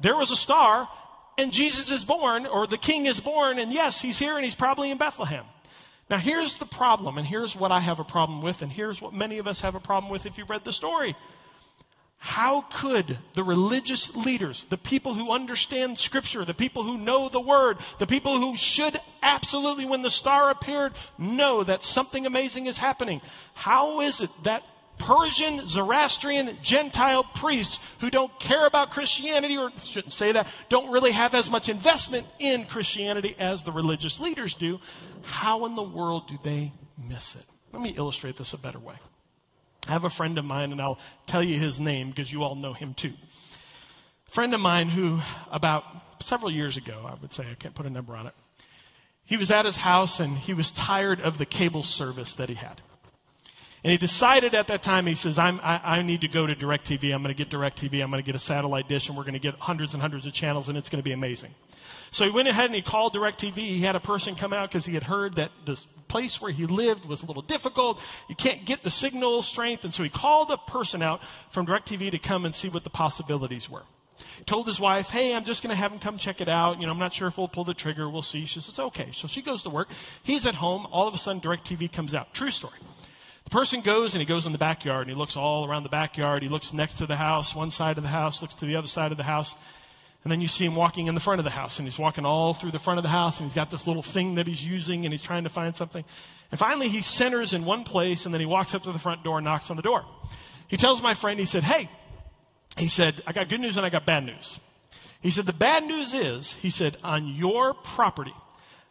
there 0.00 0.16
was 0.16 0.30
a 0.30 0.36
star 0.36 0.88
and 1.36 1.52
Jesus 1.52 1.90
is 1.90 2.02
born, 2.02 2.46
or 2.46 2.66
the 2.66 2.78
king 2.78 3.04
is 3.04 3.20
born, 3.20 3.58
and 3.58 3.70
yes, 3.70 4.00
he's 4.00 4.18
here 4.18 4.36
and 4.36 4.42
he's 4.42 4.54
probably 4.54 4.90
in 4.90 4.96
Bethlehem. 4.96 5.44
Now, 6.08 6.16
here's 6.16 6.54
the 6.54 6.64
problem, 6.64 7.18
and 7.18 7.26
here's 7.26 7.54
what 7.54 7.72
I 7.72 7.80
have 7.80 8.00
a 8.00 8.04
problem 8.04 8.40
with, 8.40 8.62
and 8.62 8.72
here's 8.72 9.02
what 9.02 9.12
many 9.12 9.36
of 9.36 9.46
us 9.46 9.60
have 9.60 9.74
a 9.74 9.80
problem 9.80 10.10
with 10.10 10.24
if 10.24 10.38
you 10.38 10.46
read 10.46 10.64
the 10.64 10.72
story. 10.72 11.14
How 12.18 12.62
could 12.62 13.18
the 13.34 13.44
religious 13.44 14.16
leaders, 14.16 14.64
the 14.64 14.76
people 14.76 15.14
who 15.14 15.32
understand 15.32 15.98
Scripture, 15.98 16.44
the 16.44 16.54
people 16.54 16.82
who 16.82 16.98
know 16.98 17.28
the 17.28 17.40
Word, 17.40 17.78
the 17.98 18.06
people 18.06 18.38
who 18.38 18.56
should 18.56 18.98
absolutely, 19.22 19.84
when 19.84 20.02
the 20.02 20.10
star 20.10 20.50
appeared, 20.50 20.92
know 21.18 21.62
that 21.62 21.82
something 21.82 22.26
amazing 22.26 22.66
is 22.66 22.78
happening, 22.78 23.20
how 23.54 24.00
is 24.00 24.20
it 24.20 24.30
that 24.44 24.64
Persian, 24.98 25.66
Zoroastrian, 25.66 26.56
Gentile 26.62 27.24
priests 27.24 27.86
who 28.00 28.10
don't 28.10 28.38
care 28.40 28.66
about 28.66 28.92
Christianity, 28.92 29.58
or 29.58 29.70
shouldn't 29.78 30.12
say 30.12 30.32
that, 30.32 30.46
don't 30.68 30.90
really 30.90 31.12
have 31.12 31.34
as 31.34 31.50
much 31.50 31.68
investment 31.68 32.26
in 32.38 32.64
Christianity 32.64 33.36
as 33.38 33.62
the 33.62 33.72
religious 33.72 34.20
leaders 34.20 34.54
do, 34.54 34.80
how 35.22 35.66
in 35.66 35.74
the 35.74 35.82
world 35.82 36.28
do 36.28 36.38
they 36.42 36.72
miss 37.08 37.34
it? 37.34 37.44
Let 37.72 37.82
me 37.82 37.90
illustrate 37.90 38.36
this 38.36 38.54
a 38.54 38.58
better 38.58 38.78
way. 38.78 38.94
I 39.88 39.92
have 39.92 40.04
a 40.04 40.10
friend 40.10 40.36
of 40.38 40.44
mine, 40.44 40.72
and 40.72 40.80
I'll 40.80 40.98
tell 41.26 41.42
you 41.42 41.58
his 41.58 41.78
name 41.78 42.10
because 42.10 42.30
you 42.30 42.42
all 42.42 42.54
know 42.54 42.72
him 42.72 42.94
too. 42.94 43.12
A 44.28 44.30
friend 44.30 44.54
of 44.54 44.60
mine 44.60 44.88
who, 44.88 45.20
about 45.50 45.84
several 46.20 46.50
years 46.50 46.76
ago, 46.76 47.06
I 47.08 47.14
would 47.20 47.32
say, 47.32 47.44
I 47.50 47.54
can't 47.54 47.74
put 47.74 47.86
a 47.86 47.90
number 47.90 48.16
on 48.16 48.26
it, 48.26 48.34
he 49.24 49.36
was 49.36 49.50
at 49.50 49.64
his 49.64 49.76
house 49.76 50.20
and 50.20 50.36
he 50.36 50.54
was 50.54 50.70
tired 50.70 51.20
of 51.20 51.38
the 51.38 51.46
cable 51.46 51.82
service 51.82 52.34
that 52.34 52.48
he 52.48 52.54
had. 52.54 52.80
And 53.86 53.92
he 53.92 53.98
decided 53.98 54.56
at 54.56 54.66
that 54.66 54.82
time, 54.82 55.06
he 55.06 55.14
says, 55.14 55.38
I, 55.38 55.56
I 55.62 56.02
need 56.02 56.22
to 56.22 56.28
go 56.28 56.44
to 56.44 56.56
DirecTV. 56.56 57.14
I'm 57.14 57.22
going 57.22 57.32
to 57.32 57.38
get 57.38 57.50
DirecTV. 57.50 58.02
I'm 58.02 58.10
going 58.10 58.20
to 58.20 58.26
get 58.26 58.34
a 58.34 58.40
satellite 58.40 58.88
dish, 58.88 59.06
and 59.06 59.16
we're 59.16 59.22
going 59.22 59.34
to 59.34 59.38
get 59.38 59.54
hundreds 59.60 59.94
and 59.94 60.00
hundreds 60.00 60.26
of 60.26 60.32
channels, 60.32 60.68
and 60.68 60.76
it's 60.76 60.88
going 60.88 61.00
to 61.00 61.04
be 61.04 61.12
amazing. 61.12 61.52
So 62.10 62.24
he 62.24 62.32
went 62.32 62.48
ahead 62.48 62.64
and 62.64 62.74
he 62.74 62.82
called 62.82 63.14
DirecTV. 63.14 63.54
He 63.54 63.82
had 63.82 63.94
a 63.94 64.00
person 64.00 64.34
come 64.34 64.52
out 64.52 64.68
because 64.68 64.84
he 64.84 64.94
had 64.94 65.04
heard 65.04 65.36
that 65.36 65.52
this 65.66 65.84
place 66.08 66.42
where 66.42 66.50
he 66.50 66.66
lived 66.66 67.04
was 67.06 67.22
a 67.22 67.26
little 67.26 67.42
difficult. 67.42 68.02
You 68.28 68.34
can't 68.34 68.64
get 68.64 68.82
the 68.82 68.90
signal 68.90 69.40
strength. 69.42 69.84
And 69.84 69.94
so 69.94 70.02
he 70.02 70.08
called 70.08 70.50
a 70.50 70.56
person 70.56 71.00
out 71.00 71.22
from 71.50 71.66
DirecTV 71.66 72.10
to 72.10 72.18
come 72.18 72.44
and 72.44 72.52
see 72.52 72.68
what 72.68 72.82
the 72.82 72.90
possibilities 72.90 73.70
were. 73.70 73.84
He 74.38 74.42
told 74.42 74.66
his 74.66 74.80
wife, 74.80 75.10
Hey, 75.10 75.32
I'm 75.32 75.44
just 75.44 75.62
going 75.62 75.70
to 75.70 75.76
have 75.76 75.92
him 75.92 76.00
come 76.00 76.18
check 76.18 76.40
it 76.40 76.48
out. 76.48 76.80
You 76.80 76.86
know, 76.86 76.92
I'm 76.92 76.98
not 76.98 77.14
sure 77.14 77.28
if 77.28 77.38
we'll 77.38 77.46
pull 77.46 77.62
the 77.62 77.72
trigger. 77.72 78.10
We'll 78.10 78.22
see. 78.22 78.46
She 78.46 78.58
says, 78.58 78.76
Okay. 78.80 79.10
So 79.12 79.28
she 79.28 79.42
goes 79.42 79.62
to 79.62 79.70
work. 79.70 79.88
He's 80.24 80.46
at 80.46 80.56
home. 80.56 80.88
All 80.90 81.06
of 81.06 81.14
a 81.14 81.18
sudden, 81.18 81.40
DirecTV 81.40 81.92
comes 81.92 82.14
out. 82.14 82.34
True 82.34 82.50
story. 82.50 82.80
The 83.46 83.50
person 83.50 83.80
goes 83.80 84.14
and 84.14 84.20
he 84.20 84.26
goes 84.26 84.46
in 84.46 84.52
the 84.52 84.58
backyard 84.58 85.02
and 85.02 85.10
he 85.10 85.16
looks 85.16 85.36
all 85.36 85.68
around 85.68 85.84
the 85.84 85.88
backyard. 85.88 86.42
He 86.42 86.48
looks 86.48 86.72
next 86.72 86.96
to 86.96 87.06
the 87.06 87.14
house, 87.14 87.54
one 87.54 87.70
side 87.70 87.96
of 87.96 88.02
the 88.02 88.08
house, 88.08 88.42
looks 88.42 88.56
to 88.56 88.66
the 88.66 88.74
other 88.74 88.88
side 88.88 89.12
of 89.12 89.16
the 89.16 89.22
house. 89.22 89.54
And 90.24 90.32
then 90.32 90.40
you 90.40 90.48
see 90.48 90.64
him 90.64 90.74
walking 90.74 91.06
in 91.06 91.14
the 91.14 91.20
front 91.20 91.38
of 91.38 91.44
the 91.44 91.52
house, 91.52 91.78
and 91.78 91.86
he's 91.86 92.00
walking 92.00 92.26
all 92.26 92.52
through 92.52 92.72
the 92.72 92.80
front 92.80 92.98
of 92.98 93.04
the 93.04 93.08
house, 93.08 93.38
and 93.38 93.46
he's 93.46 93.54
got 93.54 93.70
this 93.70 93.86
little 93.86 94.02
thing 94.02 94.34
that 94.34 94.48
he's 94.48 94.66
using, 94.66 95.06
and 95.06 95.12
he's 95.12 95.22
trying 95.22 95.44
to 95.44 95.48
find 95.48 95.76
something. 95.76 96.04
And 96.50 96.58
finally, 96.58 96.88
he 96.88 97.00
centers 97.00 97.54
in 97.54 97.64
one 97.64 97.84
place, 97.84 98.24
and 98.24 98.34
then 98.34 98.40
he 98.40 98.46
walks 98.46 98.74
up 98.74 98.82
to 98.82 98.90
the 98.90 98.98
front 98.98 99.22
door 99.22 99.38
and 99.38 99.44
knocks 99.44 99.70
on 99.70 99.76
the 99.76 99.84
door. 99.84 100.04
He 100.66 100.76
tells 100.78 101.00
my 101.00 101.14
friend, 101.14 101.38
he 101.38 101.46
said, 101.46 101.62
Hey, 101.62 101.88
he 102.76 102.88
said, 102.88 103.14
I 103.24 103.32
got 103.32 103.48
good 103.48 103.60
news 103.60 103.76
and 103.76 103.86
I 103.86 103.88
got 103.88 104.04
bad 104.04 104.24
news. 104.24 104.58
He 105.22 105.30
said, 105.30 105.46
The 105.46 105.52
bad 105.52 105.84
news 105.84 106.12
is, 106.12 106.52
he 106.54 106.70
said, 106.70 106.96
on 107.04 107.28
your 107.28 107.74
property, 107.74 108.34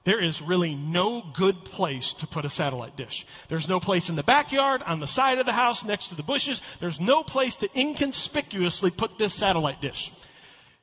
there 0.05 0.19
is 0.19 0.41
really 0.41 0.75
no 0.75 1.21
good 1.33 1.65
place 1.65 2.13
to 2.13 2.27
put 2.27 2.45
a 2.45 2.49
satellite 2.49 2.95
dish. 2.95 3.25
There's 3.49 3.67
no 3.67 3.79
place 3.79 4.09
in 4.09 4.15
the 4.15 4.23
backyard, 4.23 4.83
on 4.83 4.99
the 4.99 5.07
side 5.07 5.39
of 5.39 5.47
the 5.47 5.51
house, 5.51 5.83
next 5.83 6.09
to 6.09 6.15
the 6.15 6.23
bushes. 6.23 6.61
There's 6.79 6.99
no 6.99 7.23
place 7.23 7.57
to 7.57 7.69
inconspicuously 7.79 8.91
put 8.91 9.17
this 9.17 9.33
satellite 9.33 9.81
dish. 9.81 10.11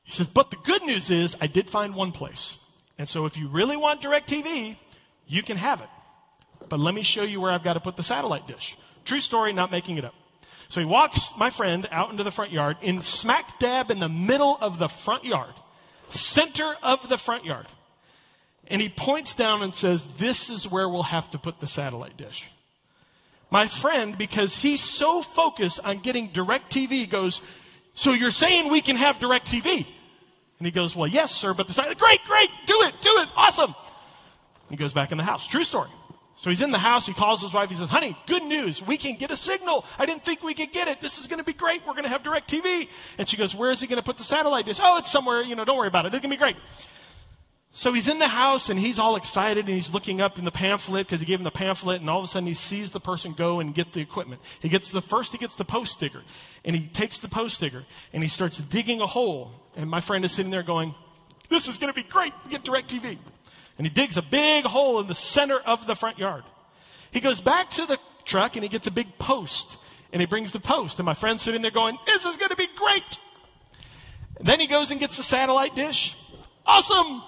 He 0.03 0.13
says, 0.13 0.27
but 0.27 0.51
the 0.51 0.57
good 0.57 0.83
news 0.83 1.11
is 1.11 1.37
I 1.41 1.47
did 1.47 1.71
find 1.71 1.95
one 1.95 2.11
place. 2.11 2.59
And 2.99 3.09
so 3.09 3.27
if 3.27 3.39
you 3.39 3.49
really 3.49 3.77
want 3.77 4.03
DirecTV, 4.03 4.77
you 5.29 5.43
can 5.43 5.57
have 5.57 5.81
it. 5.81 5.89
But 6.69 6.81
let 6.81 6.93
me 6.93 7.03
show 7.03 7.23
you 7.23 7.41
where 7.41 7.53
I've 7.53 7.65
got 7.65 7.75
to 7.75 7.81
put 7.81 7.95
the 7.95 8.03
satellite 8.03 8.49
dish. 8.49 8.77
True 9.05 9.21
story, 9.21 9.53
not 9.53 9.71
making 9.71 9.99
it 9.99 10.05
up. 10.05 10.15
So 10.69 10.81
he 10.81 10.87
walks 10.87 11.31
my 11.39 11.51
friend 11.51 11.87
out 11.93 12.11
into 12.11 12.25
the 12.25 12.31
front 12.33 12.51
yard 12.51 12.77
in 12.83 13.03
smack 13.03 13.61
dab 13.61 13.93
in 13.93 14.01
the 14.01 14.09
middle 14.09 14.59
of 14.61 14.79
the 14.79 14.89
front 14.89 15.25
yard, 15.25 15.53
center 16.09 16.75
of 16.83 17.09
the 17.09 17.19
front 17.19 17.45
yard. 17.45 17.69
And 18.69 18.81
he 18.81 18.89
points 18.89 19.35
down 19.35 19.63
and 19.63 19.75
says, 19.75 20.05
This 20.15 20.51
is 20.51 20.71
where 20.71 20.89
we'll 20.89 21.03
have 21.03 21.31
to 21.33 21.39
put 21.39 21.61
the 21.61 21.67
satellite 21.67 22.17
dish. 22.17 22.49
My 23.51 23.67
friend, 23.67 24.17
because 24.17 24.57
he's 24.57 24.81
so 24.81 25.23
focused 25.23 25.85
on 25.85 25.99
getting 25.99 26.31
DirecTV, 26.31 27.11
goes, 27.11 27.43
So 27.95 28.13
you're 28.13 28.31
saying 28.31 28.71
we 28.71 28.81
can 28.81 28.97
have 28.97 29.19
DirecTV? 29.19 29.87
And 30.59 30.67
he 30.67 30.71
goes, 30.71 30.97
Well, 30.97 31.09
yes, 31.09 31.33
sir, 31.33 31.55
but 31.55 31.67
the 31.67 31.73
satellite, 31.73 31.99
great, 31.99 32.21
great, 32.25 32.49
do 32.67 32.83
it, 32.83 32.95
do 33.03 33.19
it, 33.19 33.29
awesome. 33.37 33.75
He 34.71 34.77
goes 34.77 34.95
back 34.95 35.13
in 35.13 35.19
the 35.19 35.25
house. 35.25 35.47
True 35.47 35.65
story. 35.65 35.91
So 36.35 36.49
he's 36.51 36.63
in 36.63 36.73
the 36.73 36.79
house. 36.79 37.07
He 37.07 37.13
calls 37.13 37.43
his 37.43 37.53
wife. 37.53 37.69
He 37.69 37.75
says, 37.75 37.91
Honey, 37.91 38.17
good 38.27 38.43
news. 38.43 38.85
We 38.85 38.97
can 38.97 39.17
get 39.17 39.31
a 39.31 39.37
signal. 39.37 39.85
I 39.99 40.07
didn't 40.07 40.25
think 40.25 40.43
we 40.43 40.55
could 40.55 40.73
get 40.73 40.89
it. 40.89 41.01
This 41.01 41.19
is 41.19 41.27
going 41.27 41.41
to 41.41 41.45
be 41.45 41.53
great. 41.53 41.87
We're 41.87 41.93
going 41.93 42.05
to 42.05 42.09
have 42.09 42.23
DirecTV. 42.23 42.89
And 43.19 43.29
she 43.29 43.37
goes, 43.37 43.55
Where 43.55 43.71
is 43.71 43.81
he 43.81 43.87
going 43.87 43.99
to 43.99 44.05
put 44.05 44.17
the 44.17 44.25
satellite 44.25 44.65
dish? 44.65 44.79
Oh, 44.83 44.97
it's 44.99 45.11
somewhere. 45.11 45.43
You 45.43 45.57
know, 45.57 45.65
don't 45.65 45.77
worry 45.77 45.89
about 45.89 46.07
it. 46.07 46.15
It's 46.15 46.23
going 46.23 46.31
to 46.31 46.37
be 46.37 46.41
great. 46.41 46.57
So 47.75 47.95
he's 47.95 48.09
in 48.09 48.19
the 48.19 48.29
house 48.29 48.69
and 48.69 48.79
he's 48.79 48.99
all 48.99 49.17
excited 49.17 49.65
and 49.65 49.75
he's 49.75 49.95
looking 49.95 50.21
up 50.21 50.39
in 50.39 50.45
the 50.45 50.51
pamphlet 50.51 51.07
because 51.07 51.21
he 51.21 51.27
gave 51.27 51.39
him 51.39 51.45
the 51.45 51.51
pamphlet 51.51 52.03
and 52.03 52.11
all 52.11 52.19
of 52.19 52.25
a 52.25 52.29
sudden 52.29 52.47
he 52.47 52.53
sees 52.53 52.91
the 52.91 53.01
person 53.01 53.33
go 53.33 53.61
and 53.61 53.75
get 53.75 53.95
the 53.95 54.01
equipment. 54.01 54.43
He 54.61 54.69
gets 54.69 54.91
the 54.91 55.01
first 55.01 55.33
he 55.33 55.39
gets 55.39 55.55
the 55.55 55.65
post 55.65 55.99
digger 55.99 56.23
and 56.67 56.77
he 56.77 56.87
takes 56.87 57.19
the 57.19 57.29
post 57.29 57.61
digger 57.61 57.83
and 58.13 58.23
he 58.23 58.29
starts 58.29 58.59
digging 58.59 59.01
a 59.01 59.07
hole 59.07 59.53
and 59.75 59.89
my 59.89 60.01
friend 60.01 60.23
is 60.27 60.33
sitting 60.33 60.51
there 60.51 60.63
going, 60.63 60.95
"This 61.49 61.67
is 61.67 61.79
going 61.79 61.91
to 61.91 61.99
be 61.99 62.07
great. 62.07 62.35
We 62.45 62.51
get 62.51 62.63
DirecTV." 62.63 63.17
And 63.79 63.87
he 63.87 63.91
digs 63.91 64.19
a 64.19 64.23
big 64.23 64.67
hole 64.67 65.01
in 65.01 65.07
the 65.07 65.15
center 65.15 65.57
of 65.57 65.87
the 65.87 65.95
front 65.95 66.19
yard. 66.19 66.45
He 67.11 67.21
goes 67.21 67.41
back 67.41 67.71
to 67.71 67.87
the 67.87 67.99
truck 68.27 68.55
and 68.57 68.63
he 68.63 68.69
gets 68.69 68.87
a 68.87 68.91
big 68.91 69.17
post 69.17 69.79
and 70.13 70.21
he 70.21 70.27
brings 70.27 70.53
the 70.53 70.61
post 70.61 70.99
and 70.99 71.07
my 71.07 71.15
friend's 71.15 71.41
sitting 71.41 71.63
there 71.63 71.71
going, 71.71 71.99
"This 72.05 72.27
is 72.27 72.37
going 72.37 72.51
to 72.51 72.57
be 72.57 72.69
great." 72.77 73.19
And 74.37 74.47
then 74.47 74.61
he 74.61 74.67
goes 74.67 74.91
and 74.91 75.01
gets 75.01 75.17
the 75.17 75.23
satellite 75.23 75.75
dish. 75.75 76.15
Awesome. 76.67 77.23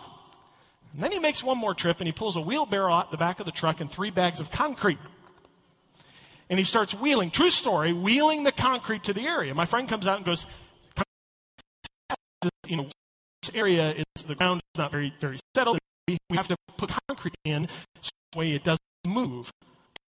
And 0.94 1.02
then 1.02 1.10
he 1.10 1.18
makes 1.18 1.42
one 1.42 1.58
more 1.58 1.74
trip 1.74 1.98
and 2.00 2.06
he 2.06 2.12
pulls 2.12 2.36
a 2.36 2.40
wheelbarrow 2.40 2.92
out 2.92 3.10
the 3.10 3.16
back 3.16 3.40
of 3.40 3.46
the 3.46 3.52
truck 3.52 3.80
and 3.80 3.90
three 3.90 4.10
bags 4.10 4.38
of 4.38 4.50
concrete. 4.52 4.98
And 6.48 6.58
he 6.58 6.64
starts 6.64 6.94
wheeling, 6.94 7.30
true 7.30 7.50
story, 7.50 7.92
wheeling 7.92 8.44
the 8.44 8.52
concrete 8.52 9.04
to 9.04 9.12
the 9.12 9.26
area. 9.26 9.54
My 9.54 9.64
friend 9.64 9.88
comes 9.88 10.06
out 10.06 10.18
and 10.18 10.26
goes, 10.26 10.46
you 12.68 12.76
know, 12.76 12.86
this 13.42 13.54
area 13.54 13.94
is 14.16 14.24
the 14.24 14.34
ground's 14.34 14.62
not 14.76 14.92
very 14.92 15.12
very 15.20 15.38
settled. 15.56 15.78
We 16.06 16.18
have 16.32 16.48
to 16.48 16.56
put 16.76 16.90
concrete 17.08 17.34
in 17.44 17.68
so 18.00 18.10
that 18.32 18.38
way 18.38 18.52
it 18.52 18.62
doesn't 18.62 18.80
move. 19.06 19.50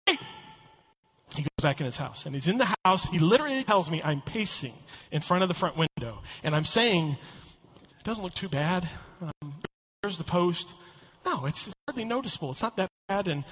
He 0.08 1.42
goes 1.42 1.64
back 1.64 1.80
in 1.80 1.86
his 1.86 1.98
house 1.98 2.26
and 2.26 2.34
he's 2.34 2.48
in 2.48 2.58
the 2.58 2.74
house. 2.86 3.06
He 3.06 3.20
literally 3.20 3.64
tells 3.64 3.90
me 3.92 4.02
I'm 4.04 4.22
pacing 4.22 4.74
in 5.12 5.22
front 5.22 5.44
of 5.44 5.50
the 5.50 5.54
front 5.54 5.76
window 5.78 6.22
and 6.44 6.56
I'm 6.56 6.64
saying, 6.64 7.12
it 7.12 8.04
doesn't 8.04 8.24
look 8.24 8.34
too 8.34 8.50
bad. 8.50 8.88
There's 10.06 10.20
the 10.20 10.24
post. 10.24 10.72
No, 11.26 11.48
it's, 11.48 11.66
it's 11.66 11.76
hardly 11.88 12.06
noticeable. 12.06 12.52
It's 12.52 12.62
not 12.62 12.78
that 12.78 12.90
bad. 13.08 13.28
And 13.28 13.44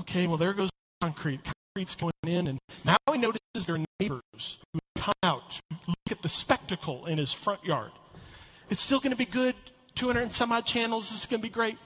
okay, 0.00 0.26
well, 0.26 0.38
there 0.38 0.54
goes 0.54 0.70
concrete. 1.02 1.40
Concrete's 1.44 1.96
going 1.96 2.12
in. 2.26 2.46
And 2.46 2.58
now 2.82 2.96
he 3.12 3.18
notices 3.18 3.66
their 3.66 3.76
neighbors 4.00 4.58
who 4.72 4.78
come 4.96 5.12
out, 5.22 5.60
look 5.86 5.98
at 6.10 6.22
the 6.22 6.30
spectacle 6.30 7.04
in 7.04 7.18
his 7.18 7.30
front 7.30 7.62
yard. 7.62 7.90
It's 8.70 8.80
still 8.80 9.00
going 9.00 9.10
to 9.10 9.18
be 9.18 9.26
good. 9.26 9.54
200 9.96 10.22
and 10.22 10.32
some 10.32 10.50
odd 10.50 10.64
channels. 10.64 11.10
This 11.10 11.20
is 11.20 11.26
going 11.26 11.42
to 11.42 11.46
be 11.46 11.52
great. 11.52 11.76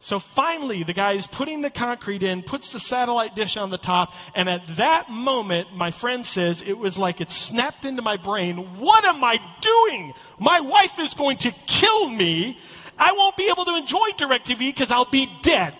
So 0.00 0.18
finally, 0.18 0.82
the 0.82 0.92
guy 0.92 1.12
is 1.12 1.26
putting 1.26 1.62
the 1.62 1.70
concrete 1.70 2.22
in, 2.22 2.42
puts 2.42 2.74
the 2.74 2.80
satellite 2.80 3.34
dish 3.34 3.56
on 3.56 3.70
the 3.70 3.78
top, 3.78 4.12
and 4.34 4.50
at 4.50 4.66
that 4.76 5.08
moment, 5.08 5.74
my 5.74 5.90
friend 5.90 6.26
says, 6.26 6.60
it 6.60 6.76
was 6.76 6.98
like 6.98 7.22
it 7.22 7.30
snapped 7.30 7.86
into 7.86 8.02
my 8.02 8.18
brain. 8.18 8.58
What 8.78 9.06
am 9.06 9.24
I 9.24 9.38
doing? 9.62 10.12
My 10.38 10.60
wife 10.60 10.98
is 10.98 11.14
going 11.14 11.38
to 11.38 11.52
kill 11.66 12.10
me. 12.10 12.58
I 12.98 13.12
won't 13.12 13.36
be 13.36 13.48
able 13.50 13.64
to 13.64 13.76
enjoy 13.76 14.08
DirecTV 14.18 14.58
because 14.58 14.90
I'll 14.90 15.04
be 15.04 15.28
dead. 15.42 15.74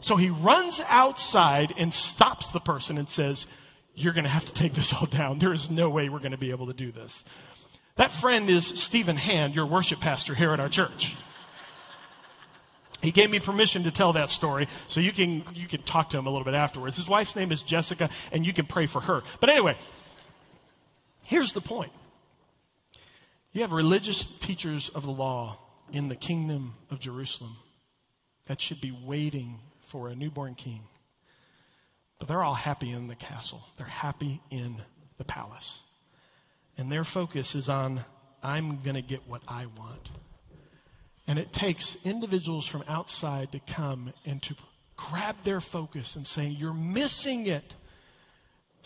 So 0.00 0.16
he 0.16 0.30
runs 0.30 0.80
outside 0.88 1.74
and 1.78 1.92
stops 1.92 2.50
the 2.50 2.60
person 2.60 2.98
and 2.98 3.08
says, 3.08 3.46
You're 3.94 4.12
going 4.12 4.24
to 4.24 4.30
have 4.30 4.44
to 4.46 4.54
take 4.54 4.74
this 4.74 4.92
all 4.92 5.06
down. 5.06 5.38
There 5.38 5.52
is 5.52 5.70
no 5.70 5.90
way 5.90 6.08
we're 6.08 6.18
going 6.18 6.32
to 6.32 6.38
be 6.38 6.50
able 6.50 6.66
to 6.66 6.74
do 6.74 6.92
this. 6.92 7.24
That 7.96 8.10
friend 8.10 8.50
is 8.50 8.66
Stephen 8.66 9.16
Hand, 9.16 9.54
your 9.54 9.66
worship 9.66 10.00
pastor 10.00 10.34
here 10.34 10.52
at 10.52 10.60
our 10.60 10.68
church. 10.68 11.14
He 13.02 13.12
gave 13.12 13.30
me 13.30 13.38
permission 13.38 13.84
to 13.84 13.90
tell 13.90 14.14
that 14.14 14.30
story, 14.30 14.66
so 14.88 15.00
you 15.00 15.12
can 15.12 15.44
you 15.54 15.66
can 15.66 15.82
talk 15.82 16.10
to 16.10 16.18
him 16.18 16.26
a 16.26 16.30
little 16.30 16.44
bit 16.44 16.54
afterwards. 16.54 16.96
His 16.96 17.06
wife's 17.06 17.36
name 17.36 17.52
is 17.52 17.62
Jessica, 17.62 18.08
and 18.32 18.46
you 18.46 18.52
can 18.52 18.64
pray 18.64 18.86
for 18.86 19.00
her. 19.00 19.22
But 19.40 19.50
anyway, 19.50 19.76
here's 21.24 21.52
the 21.52 21.60
point. 21.60 21.92
You 23.52 23.60
have 23.60 23.72
religious 23.72 24.24
teachers 24.24 24.88
of 24.88 25.04
the 25.04 25.12
law 25.12 25.58
in 25.92 26.08
the 26.08 26.16
kingdom 26.16 26.74
of 26.90 27.00
Jerusalem 27.00 27.56
that 28.46 28.60
should 28.60 28.80
be 28.80 28.96
waiting 29.04 29.58
for 29.82 30.08
a 30.08 30.14
newborn 30.14 30.54
king. 30.54 30.80
But 32.18 32.28
they're 32.28 32.42
all 32.42 32.54
happy 32.54 32.90
in 32.90 33.08
the 33.08 33.14
castle. 33.14 33.62
They're 33.76 33.86
happy 33.86 34.40
in 34.50 34.76
the 35.18 35.24
palace. 35.24 35.78
And 36.76 36.90
their 36.90 37.04
focus 37.04 37.54
is 37.54 37.68
on, 37.68 38.00
I'm 38.42 38.82
going 38.82 38.96
to 38.96 39.02
get 39.02 39.28
what 39.28 39.42
I 39.48 39.66
want. 39.66 40.10
And 41.26 41.38
it 41.38 41.52
takes 41.52 42.04
individuals 42.04 42.66
from 42.66 42.84
outside 42.88 43.52
to 43.52 43.60
come 43.60 44.12
and 44.26 44.42
to 44.42 44.54
grab 44.96 45.36
their 45.42 45.60
focus 45.60 46.16
and 46.16 46.26
say, 46.26 46.48
You're 46.48 46.74
missing 46.74 47.46
it. 47.46 47.64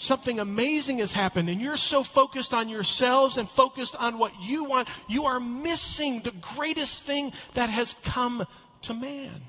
Something 0.00 0.38
amazing 0.38 0.99
has 0.99 1.12
happened, 1.12 1.49
and 1.49 1.61
you're 1.61 1.76
so 1.76 2.05
focused 2.05 2.55
on 2.55 2.69
yourselves 2.69 3.37
and 3.37 3.49
focused 3.49 3.97
on 3.97 4.17
what 4.17 4.33
you 4.40 4.62
want, 4.62 4.88
you 5.09 5.25
are 5.26 5.40
missing 5.40 6.21
the 6.21 6.33
greatest 6.55 7.02
thing 7.02 7.33
that 7.55 7.69
has 7.69 7.95
come 8.05 8.47
to 8.83 8.95
man. 8.95 9.43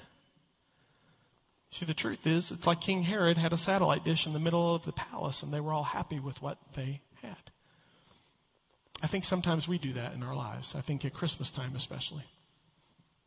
See, 1.69 1.85
the 1.85 1.93
truth 1.93 2.25
is, 2.25 2.51
it's 2.51 2.65
like 2.65 2.81
King 2.81 3.03
Herod 3.03 3.37
had 3.37 3.53
a 3.53 3.57
satellite 3.57 4.03
dish 4.03 4.25
in 4.25 4.33
the 4.33 4.39
middle 4.39 4.73
of 4.73 4.85
the 4.85 4.91
palace, 4.91 5.43
and 5.43 5.53
they 5.53 5.59
were 5.59 5.71
all 5.71 5.83
happy 5.83 6.19
with 6.19 6.41
what 6.41 6.57
they 6.73 6.99
had. 7.21 7.37
I 9.03 9.05
think 9.07 9.25
sometimes 9.25 9.67
we 9.67 9.77
do 9.77 9.93
that 9.93 10.15
in 10.15 10.23
our 10.23 10.35
lives. 10.35 10.73
I 10.73 10.81
think 10.81 11.05
at 11.05 11.13
Christmas 11.13 11.51
time, 11.51 11.75
especially. 11.75 12.23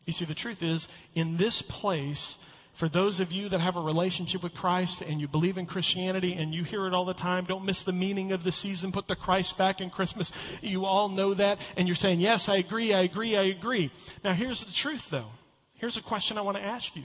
You 0.07 0.13
see, 0.13 0.25
the 0.25 0.35
truth 0.35 0.65
is, 0.65 0.89
in 1.15 1.37
this 1.37 1.63
place, 1.63 2.37
for 2.73 2.89
those 2.89 3.21
of 3.21 3.33
you 3.33 3.51
that 3.51 3.61
have 3.61 3.77
a 3.77 3.81
relationship 3.81 4.43
with 4.43 4.55
Christ 4.55 5.03
and 5.03 5.21
you 5.21 5.29
believe 5.29 5.59
in 5.59 5.67
Christianity 5.67 6.35
and 6.35 6.55
you 6.55 6.65
hear 6.65 6.87
it 6.87 6.95
all 6.95 7.05
the 7.05 7.13
time, 7.13 7.45
don't 7.45 7.67
miss 7.67 7.83
the 7.83 7.93
meaning 7.93 8.33
of 8.33 8.45
the 8.45 8.53
season, 8.53 8.93
put 8.93 9.09
the 9.09 9.17
Christ 9.17 9.59
back 9.59 9.81
in 9.81 9.91
Christmas. 9.91 10.33
You 10.63 10.87
all 10.87 11.11
know 11.11 11.35
that, 11.35 11.59
and 11.77 11.87
you're 11.87 11.95
saying, 11.95 12.21
Yes, 12.21 12.49
I 12.49 12.57
agree, 12.57 12.95
I 12.95 13.01
agree, 13.01 13.37
I 13.37 13.45
agree. 13.45 13.91
Now, 14.25 14.33
here's 14.33 14.65
the 14.65 14.73
truth, 14.73 15.11
though. 15.11 15.29
Here's 15.75 15.97
a 15.97 16.03
question 16.03 16.39
I 16.39 16.43
want 16.43 16.57
to 16.57 16.63
ask 16.63 16.95
you. 16.97 17.03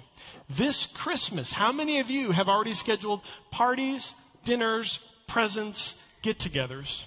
This 0.49 0.85
Christmas, 0.85 1.51
how 1.51 1.71
many 1.71 1.99
of 1.99 2.11
you 2.11 2.31
have 2.31 2.47
already 2.47 2.73
scheduled 2.73 3.21
parties, 3.51 4.13
dinners, 4.45 4.99
presents, 5.27 6.15
get 6.21 6.37
togethers? 6.37 7.03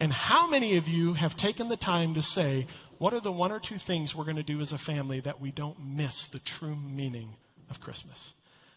And 0.00 0.12
how 0.12 0.48
many 0.48 0.76
of 0.76 0.88
you 0.88 1.14
have 1.14 1.36
taken 1.36 1.68
the 1.68 1.76
time 1.76 2.14
to 2.14 2.22
say, 2.22 2.66
what 3.00 3.14
are 3.14 3.20
the 3.20 3.32
one 3.32 3.50
or 3.50 3.58
two 3.58 3.78
things 3.78 4.14
we're 4.14 4.24
going 4.24 4.36
to 4.36 4.42
do 4.42 4.60
as 4.60 4.74
a 4.74 4.78
family 4.78 5.20
that 5.20 5.40
we 5.40 5.50
don't 5.50 5.82
miss 5.82 6.26
the 6.26 6.38
true 6.38 6.76
meaning 6.76 7.30
of 7.70 7.80
Christmas? 7.80 8.34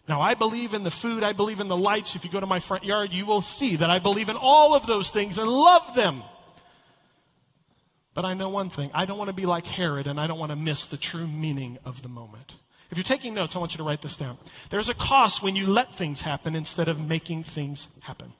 Now, 0.08 0.22
I 0.22 0.34
believe 0.34 0.74
in 0.74 0.86
the 0.86 0.92
food, 0.92 1.24
I 1.24 1.34
believe 1.34 1.60
in 1.60 1.68
the 1.68 1.76
lights. 1.76 2.16
If 2.16 2.24
you 2.24 2.32
go 2.32 2.40
to 2.40 2.46
my 2.46 2.60
front 2.60 2.86
yard, 2.86 3.12
you 3.12 3.26
will 3.26 3.42
see 3.42 3.76
that 3.76 3.90
I 3.90 4.00
believe 4.00 4.30
in 4.30 4.38
all 4.38 4.76
of 4.76 4.88
those 4.88 5.12
things 5.12 5.38
and 5.38 5.50
love 5.50 5.94
them. 5.94 6.24
But 8.14 8.24
I 8.24 8.34
know 8.34 8.48
one 8.48 8.70
thing 8.70 8.92
I 8.94 9.06
don't 9.06 9.18
want 9.18 9.28
to 9.28 9.36
be 9.36 9.46
like 9.46 9.68
Herod, 9.68 10.08
and 10.08 10.18
I 10.18 10.28
don't 10.28 10.40
want 10.40 10.54
to 10.54 10.56
miss 10.56 10.86
the 10.86 10.96
true 10.96 11.28
meaning 11.28 11.78
of 11.84 12.02
the 12.02 12.08
moment. 12.08 12.56
If 12.92 12.98
you're 12.98 13.04
taking 13.04 13.34
notes, 13.34 13.58
I 13.58 13.60
want 13.60 13.74
you 13.74 13.80
to 13.80 13.84
write 13.84 14.02
this 14.02 14.16
down. 14.16 14.38
There's 14.70 14.88
a 14.88 14.94
cost 14.94 15.44
when 15.44 15.58
you 15.58 15.68
let 15.68 15.96
things 15.96 16.22
happen 16.22 16.56
instead 16.56 16.88
of 16.88 16.98
making 16.98 17.44
things 17.44 17.90
happen. 18.00 18.32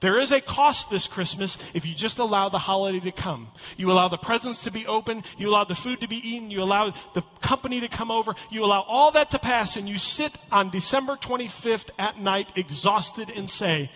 There 0.00 0.18
is 0.18 0.32
a 0.32 0.40
cost 0.40 0.90
this 0.90 1.06
Christmas 1.06 1.58
if 1.74 1.86
you 1.86 1.94
just 1.94 2.18
allow 2.18 2.48
the 2.48 2.58
holiday 2.58 3.00
to 3.00 3.12
come. 3.12 3.48
You 3.76 3.92
allow 3.92 4.08
the 4.08 4.16
presents 4.16 4.64
to 4.64 4.70
be 4.70 4.86
open, 4.86 5.22
you 5.38 5.50
allow 5.50 5.64
the 5.64 5.74
food 5.74 6.00
to 6.00 6.08
be 6.08 6.16
eaten, 6.16 6.50
you 6.50 6.62
allow 6.62 6.94
the 7.14 7.22
company 7.40 7.80
to 7.80 7.88
come 7.88 8.10
over, 8.10 8.34
you 8.50 8.64
allow 8.64 8.82
all 8.82 9.12
that 9.12 9.30
to 9.30 9.38
pass, 9.38 9.76
and 9.76 9.88
you 9.88 9.98
sit 9.98 10.36
on 10.50 10.70
December 10.70 11.14
25th 11.14 11.90
at 11.98 12.20
night 12.20 12.48
exhausted 12.56 13.30
and 13.36 13.48
say, 13.48 13.90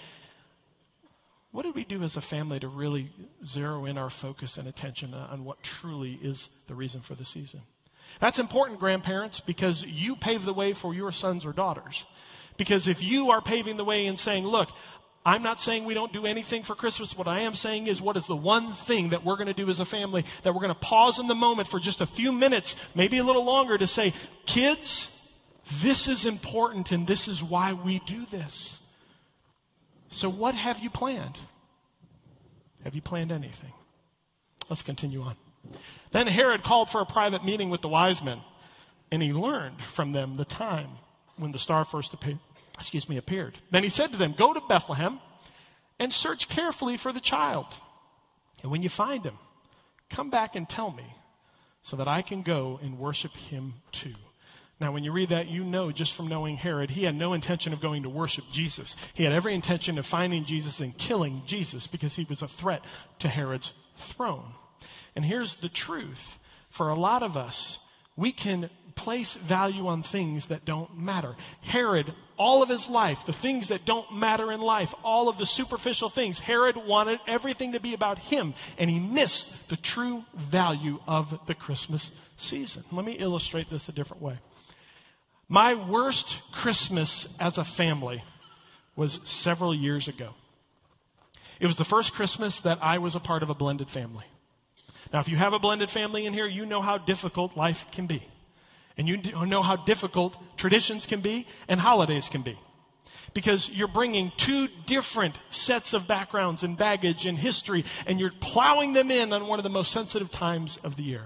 What 1.52 1.64
did 1.64 1.75
we 1.75 1.85
do 1.85 2.02
as 2.02 2.17
a 2.17 2.21
family 2.21 2.61
to 2.61 2.69
really 2.69 3.11
zero 3.45 3.85
in 3.85 3.99
our 3.99 4.11
focus 4.11 4.59
and 4.59 4.69
attention 4.69 5.14
on 5.14 5.45
what 5.45 5.62
truly 5.62 6.12
is 6.21 6.49
the 6.69 6.75
reason 6.75 7.00
for 7.00 7.14
the 7.14 7.25
season? 7.25 7.61
That's 8.21 8.38
important, 8.38 8.81
grandparents, 8.81 9.40
because 9.40 9.85
you 9.85 10.17
pave 10.17 10.45
the 10.45 10.55
way 10.55 10.73
for 10.73 10.95
your 10.95 11.12
sons 11.12 11.47
or 11.47 11.52
daughters. 11.52 12.05
Because 12.57 12.88
if 12.88 13.02
you 13.02 13.31
are 13.31 13.40
paving 13.40 13.76
the 13.76 13.85
way 13.85 14.07
and 14.07 14.19
saying, 14.19 14.47
look, 14.47 14.69
I'm 15.28 15.42
not 15.42 15.61
saying 15.61 15.85
we 15.85 15.92
don't 15.92 16.11
do 16.11 16.25
anything 16.25 16.62
for 16.62 16.75
Christmas. 16.75 17.14
What 17.14 17.28
I 17.28 17.40
am 17.40 17.54
saying 17.54 17.87
is, 17.87 18.00
what 18.00 18.16
is 18.16 18.26
the 18.26 18.35
one 18.35 18.73
thing 18.73 19.11
that 19.11 19.26
we're 19.26 19.37
going 19.37 19.49
to 19.49 19.52
do 19.52 19.68
as 19.68 19.78
a 19.78 19.85
family 19.85 20.25
that 20.42 20.54
we're 20.54 20.62
going 20.62 20.75
to 20.75 20.80
pause 20.80 21.18
in 21.18 21.26
the 21.28 21.35
moment 21.35 21.68
for 21.68 21.78
just 21.78 22.00
a 22.00 22.06
few 22.06 22.32
minutes, 22.32 22.97
maybe 22.97 23.18
a 23.18 23.25
little 23.25 23.44
longer, 23.44 23.76
to 23.76 23.87
say, 23.87 24.14
kids, 24.47 25.14
this 25.82 26.08
is 26.08 26.25
important 26.25 26.92
and 26.92 27.06
this 27.06 27.28
is 27.28 27.42
why 27.42 27.75
we 27.75 27.99
do 28.06 28.25
this. 28.30 28.82
So, 30.08 30.30
what 30.30 30.54
have 30.54 30.80
you 30.80 30.88
planned? 30.88 31.38
Have 32.85 32.94
you 32.94 33.02
planned 33.02 33.30
anything? 33.30 33.73
Let's 34.70 34.82
continue 34.82 35.20
on. 35.20 35.37
Then 36.11 36.26
Herod 36.26 36.62
called 36.62 36.88
for 36.88 37.02
a 37.02 37.06
private 37.06 37.44
meeting 37.44 37.68
with 37.68 37.82
the 37.82 37.88
wise 37.88 38.25
men, 38.25 38.40
and 39.12 39.23
he 39.23 39.35
learned 39.35 39.78
from 39.82 40.12
them 40.12 40.38
the 40.38 40.47
time 40.47 40.88
when 41.38 41.52
the 41.52 41.59
star 41.59 41.85
first 41.85 42.14
appeared 42.14 42.38
excuse 42.78 43.09
me, 43.09 43.16
appeared. 43.16 43.59
Then 43.71 43.83
he 43.83 43.88
said 43.88 44.11
to 44.11 44.16
them, 44.16 44.33
Go 44.33 44.52
to 44.52 44.61
Bethlehem 44.61 45.21
and 45.99 46.12
search 46.12 46.49
carefully 46.49 46.97
for 46.97 47.12
the 47.12 47.21
child. 47.21 47.66
And 48.62 48.71
when 48.71 48.83
you 48.83 48.88
find 48.88 49.25
him, 49.25 49.37
come 50.11 50.30
back 50.30 50.57
and 50.57 50.68
tell 50.68 50.90
me 50.90 51.04
so 51.83 51.97
that 51.97 52.09
I 52.09 52.23
can 52.23 52.42
go 52.42 52.78
and 52.83 52.99
worship 52.99 53.33
him 53.33 53.75
too. 53.92 54.14
Now, 54.80 54.92
when 54.92 55.02
you 55.02 55.11
read 55.11 55.30
that, 55.30 55.49
you 55.49 55.64
know 55.64 55.90
just 55.90 56.14
from 56.14 56.28
knowing 56.28 56.57
Herod, 56.57 56.88
he 56.88 57.02
had 57.02 57.16
no 57.16 57.33
intention 57.33 57.73
of 57.73 57.80
going 57.80 58.04
to 58.04 58.09
worship 58.09 58.45
Jesus. 58.52 58.95
He 59.14 59.25
had 59.25 59.33
every 59.33 59.54
intention 59.54 59.99
of 59.99 60.07
finding 60.07 60.45
Jesus 60.45 60.78
and 60.78 60.97
killing 60.97 61.42
Jesus 61.47 61.88
because 61.88 62.14
he 62.14 62.25
was 62.28 62.42
a 62.42 62.49
threat 62.49 62.85
to 63.21 63.28
Herod's 63.28 63.73
throne. 63.97 64.45
And 65.16 65.25
here's 65.25 65.57
the 65.57 65.68
truth 65.68 66.38
for 66.71 66.90
a 66.90 66.95
lot 66.95 67.25
of 67.25 67.37
us, 67.37 67.85
we 68.19 68.33
can 68.33 68.69
place 68.97 69.37
value 69.37 69.87
on 69.87 70.03
things 70.03 70.47
that 70.47 70.65
don't 70.65 70.99
matter. 70.99 71.37
Herod, 71.61 72.13
all 72.37 72.65
of 72.65 72.69
his 72.69 72.91
life, 72.91 73.27
the 73.27 73.33
things 73.33 73.69
that 73.69 73.85
don't 73.85 74.13
matter 74.15 74.51
in 74.51 74.61
life, 74.61 74.93
all 75.05 75.29
of 75.29 75.39
the 75.39 75.47
superficial 75.47 76.09
things, 76.09 76.41
Herod 76.41 76.77
wanted 76.77 77.21
everything 77.29 77.73
to 77.73 77.81
be 77.81 77.95
about 77.95 78.19
him, 78.19 78.55
and 78.77 78.91
he 78.91 78.99
missed 78.99 79.71
the 79.71 79.77
true 79.77 80.25
value 80.35 80.99
of 81.07 81.47
the 81.47 81.55
Christmas 81.55 82.11
season. 82.37 82.83
Let 82.91 83.05
me 83.05 83.13
illustrate 83.13 83.71
this 83.71 83.89
a 83.89 83.93
different 83.93 84.21
way. 84.21 84.35
My 85.49 85.77
worst 85.77 86.51
Christmas 86.51 87.41
as 87.41 87.57
a 87.57 87.65
family 87.65 88.21
was 88.97 89.13
several 89.29 89.73
years 89.73 90.09
ago. 90.09 90.35
It 91.61 91.69
was 91.69 91.77
the 91.77 91.85
first 91.85 92.15
Christmas 92.15 92.63
that 92.63 92.81
I 92.83 92.99
was 92.99 93.15
a 93.15 93.21
part 93.21 93.45
of 93.45 93.51
a 93.51 93.55
blended 93.55 93.89
family. 93.89 94.25
Now, 95.12 95.21
if 95.21 95.29
you 95.29 95.37
have 95.37 95.53
a 95.53 95.59
blended 95.59 95.91
family 95.91 96.27
in 96.27 96.33
here, 96.33 96.47
you 96.47 96.67
know 96.67 96.83
how 96.83 96.99
difficult 96.99 97.57
life 97.57 97.91
can 97.93 98.07
be. 98.07 98.23
And 98.97 99.09
you 99.09 99.19
know 99.47 99.62
how 99.62 99.77
difficult 99.77 100.37
traditions 100.57 101.07
can 101.07 101.21
be 101.21 101.47
and 101.69 101.81
holidays 101.81 102.29
can 102.29 102.43
be. 102.43 102.59
Because 103.33 103.71
you're 103.71 103.88
bringing 103.88 104.33
two 104.37 104.69
different 104.87 105.38
sets 105.50 105.93
of 105.93 106.09
backgrounds 106.09 106.62
and 106.62 106.77
baggage 106.77 107.27
and 107.27 107.38
history, 107.38 107.85
and 108.07 108.19
you're 108.19 108.33
plowing 108.33 108.95
them 108.95 109.11
in 109.11 109.33
on 109.33 109.47
one 109.47 109.59
of 109.59 109.62
the 109.62 109.71
most 109.71 109.93
sensitive 109.93 110.33
times 110.33 110.79
of 110.79 110.97
the 110.97 111.03
year. 111.03 111.23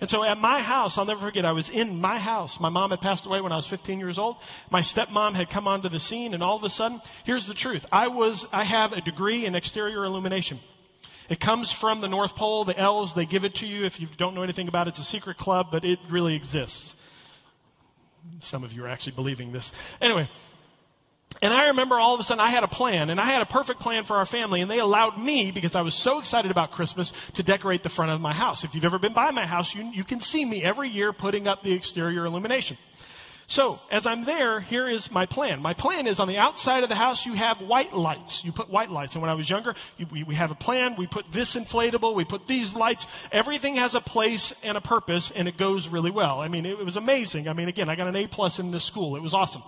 And 0.00 0.08
so 0.08 0.24
at 0.24 0.38
my 0.38 0.60
house, 0.60 0.96
I'll 0.96 1.04
never 1.04 1.24
forget, 1.26 1.44
I 1.44 1.52
was 1.52 1.70
in 1.70 2.00
my 2.00 2.18
house. 2.18 2.60
My 2.60 2.68
mom 2.68 2.90
had 2.90 3.00
passed 3.00 3.26
away 3.26 3.40
when 3.40 3.52
I 3.52 3.56
was 3.56 3.66
15 3.66 3.98
years 4.00 4.18
old. 4.18 4.36
My 4.70 4.80
stepmom 4.80 5.34
had 5.34 5.50
come 5.50 5.68
onto 5.68 5.88
the 5.88 6.00
scene, 6.00 6.34
and 6.34 6.42
all 6.42 6.56
of 6.56 6.64
a 6.64 6.70
sudden, 6.70 7.00
here's 7.24 7.46
the 7.46 7.54
truth. 7.54 7.86
I 7.92 8.08
was, 8.08 8.46
I 8.52 8.64
have 8.64 8.92
a 8.92 9.00
degree 9.00 9.44
in 9.44 9.54
exterior 9.54 10.04
illumination. 10.04 10.58
It 11.28 11.40
comes 11.40 11.72
from 11.72 12.00
the 12.00 12.08
North 12.08 12.36
Pole, 12.36 12.64
the 12.64 12.78
elves, 12.78 13.14
they 13.14 13.26
give 13.26 13.44
it 13.44 13.56
to 13.56 13.66
you. 13.66 13.84
If 13.84 14.00
you 14.00 14.06
don't 14.18 14.34
know 14.34 14.42
anything 14.42 14.68
about 14.68 14.86
it, 14.86 14.90
it's 14.90 14.98
a 14.98 15.04
secret 15.04 15.38
club, 15.38 15.68
but 15.70 15.84
it 15.84 15.98
really 16.08 16.34
exists. 16.34 16.96
Some 18.40 18.64
of 18.64 18.72
you 18.72 18.84
are 18.84 18.88
actually 18.88 19.12
believing 19.12 19.52
this. 19.52 19.72
Anyway, 20.00 20.28
and 21.42 21.52
I 21.52 21.68
remember 21.68 21.98
all 21.98 22.14
of 22.14 22.20
a 22.20 22.22
sudden 22.22 22.40
I 22.40 22.48
had 22.48 22.62
a 22.62 22.68
plan, 22.68 23.10
and 23.10 23.20
I 23.20 23.24
had 23.24 23.42
a 23.42 23.46
perfect 23.46 23.80
plan 23.80 24.04
for 24.04 24.16
our 24.16 24.24
family, 24.24 24.60
and 24.60 24.70
they 24.70 24.78
allowed 24.78 25.18
me, 25.18 25.50
because 25.50 25.74
I 25.74 25.82
was 25.82 25.94
so 25.94 26.18
excited 26.18 26.50
about 26.50 26.70
Christmas, 26.70 27.12
to 27.32 27.42
decorate 27.42 27.82
the 27.82 27.88
front 27.88 28.12
of 28.12 28.20
my 28.20 28.32
house. 28.32 28.64
If 28.64 28.74
you've 28.74 28.84
ever 28.84 28.98
been 28.98 29.14
by 29.14 29.30
my 29.30 29.44
house, 29.44 29.74
you, 29.74 29.84
you 29.92 30.04
can 30.04 30.20
see 30.20 30.44
me 30.44 30.62
every 30.62 30.88
year 30.88 31.12
putting 31.12 31.48
up 31.48 31.62
the 31.62 31.72
exterior 31.72 32.24
illumination. 32.24 32.76
So, 33.46 33.78
as 33.90 34.06
I'm 34.06 34.24
there, 34.24 34.60
here 34.60 34.88
is 34.88 35.10
my 35.12 35.26
plan. 35.26 35.60
My 35.60 35.74
plan 35.74 36.06
is 36.06 36.18
on 36.18 36.28
the 36.28 36.38
outside 36.38 36.82
of 36.82 36.88
the 36.88 36.94
house, 36.94 37.26
you 37.26 37.34
have 37.34 37.60
white 37.60 37.92
lights. 37.92 38.42
You 38.44 38.52
put 38.52 38.70
white 38.70 38.90
lights. 38.90 39.14
And 39.14 39.22
when 39.22 39.30
I 39.30 39.34
was 39.34 39.48
younger, 39.48 39.74
you, 39.98 40.06
we, 40.10 40.22
we 40.22 40.34
have 40.34 40.50
a 40.50 40.54
plan. 40.54 40.96
We 40.96 41.06
put 41.06 41.30
this 41.30 41.54
inflatable. 41.54 42.14
We 42.14 42.24
put 42.24 42.46
these 42.46 42.74
lights. 42.74 43.06
Everything 43.32 43.76
has 43.76 43.94
a 43.94 44.00
place 44.00 44.64
and 44.64 44.78
a 44.78 44.80
purpose, 44.80 45.30
and 45.30 45.46
it 45.46 45.58
goes 45.58 45.88
really 45.88 46.10
well. 46.10 46.40
I 46.40 46.48
mean, 46.48 46.64
it, 46.64 46.78
it 46.78 46.84
was 46.84 46.96
amazing. 46.96 47.48
I 47.48 47.52
mean, 47.52 47.68
again, 47.68 47.90
I 47.90 47.96
got 47.96 48.08
an 48.08 48.16
A 48.16 48.26
plus 48.26 48.60
in 48.60 48.70
this 48.70 48.84
school. 48.84 49.14
It 49.16 49.22
was 49.22 49.34
awesome. 49.34 49.62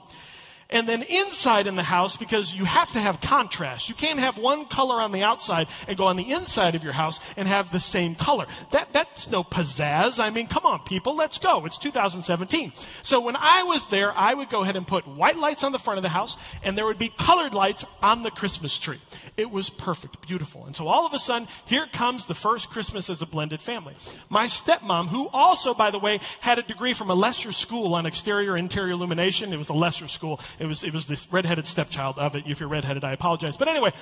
And 0.68 0.88
then 0.88 1.02
inside 1.02 1.68
in 1.68 1.76
the 1.76 1.82
house, 1.82 2.16
because 2.16 2.52
you 2.52 2.64
have 2.64 2.92
to 2.92 3.00
have 3.00 3.20
contrast. 3.20 3.88
You 3.88 3.94
can't 3.94 4.18
have 4.18 4.36
one 4.36 4.66
color 4.66 5.00
on 5.00 5.12
the 5.12 5.22
outside 5.22 5.68
and 5.86 5.96
go 5.96 6.06
on 6.06 6.16
the 6.16 6.32
inside 6.32 6.74
of 6.74 6.82
your 6.82 6.92
house 6.92 7.20
and 7.36 7.46
have 7.46 7.70
the 7.70 7.78
same 7.78 8.16
color. 8.16 8.46
That, 8.72 8.92
that's 8.92 9.30
no 9.30 9.44
pizzazz. 9.44 10.18
I 10.18 10.30
mean, 10.30 10.48
come 10.48 10.66
on, 10.66 10.80
people, 10.80 11.14
let's 11.14 11.38
go. 11.38 11.66
It's 11.66 11.78
2017. 11.78 12.72
So 13.02 13.20
when 13.20 13.36
I 13.36 13.62
was 13.62 13.88
there, 13.90 14.10
I 14.10 14.34
would 14.34 14.50
go 14.50 14.62
ahead 14.62 14.74
and 14.74 14.86
put 14.86 15.06
white 15.06 15.36
lights 15.36 15.62
on 15.62 15.70
the 15.70 15.78
front 15.78 15.98
of 15.98 16.02
the 16.02 16.08
house, 16.08 16.36
and 16.64 16.76
there 16.76 16.86
would 16.86 16.98
be 16.98 17.12
colored 17.16 17.54
lights 17.54 17.86
on 18.02 18.24
the 18.24 18.32
Christmas 18.32 18.76
tree. 18.76 18.98
It 19.36 19.50
was 19.50 19.70
perfect, 19.70 20.26
beautiful. 20.26 20.64
And 20.64 20.74
so 20.74 20.88
all 20.88 21.06
of 21.06 21.14
a 21.14 21.18
sudden, 21.20 21.46
here 21.66 21.86
comes 21.86 22.26
the 22.26 22.34
first 22.34 22.70
Christmas 22.70 23.08
as 23.08 23.22
a 23.22 23.26
blended 23.26 23.62
family. 23.62 23.94
My 24.28 24.46
stepmom, 24.46 25.06
who 25.06 25.28
also, 25.32 25.74
by 25.74 25.92
the 25.92 25.98
way, 26.00 26.20
had 26.40 26.58
a 26.58 26.62
degree 26.62 26.94
from 26.94 27.10
a 27.10 27.14
lesser 27.14 27.52
school 27.52 27.94
on 27.94 28.06
exterior 28.06 28.56
interior 28.56 28.92
illumination, 28.92 29.52
it 29.52 29.58
was 29.58 29.68
a 29.68 29.74
lesser 29.74 30.08
school. 30.08 30.40
It 30.58 30.66
was, 30.66 30.84
it 30.84 30.92
was 30.92 31.06
the 31.06 31.22
redheaded 31.30 31.66
stepchild 31.66 32.18
of 32.18 32.36
it. 32.36 32.44
If 32.46 32.60
you're 32.60 32.68
redheaded, 32.68 33.04
I 33.04 33.12
apologize. 33.12 33.56
But 33.56 33.68
anyway, 33.68 33.92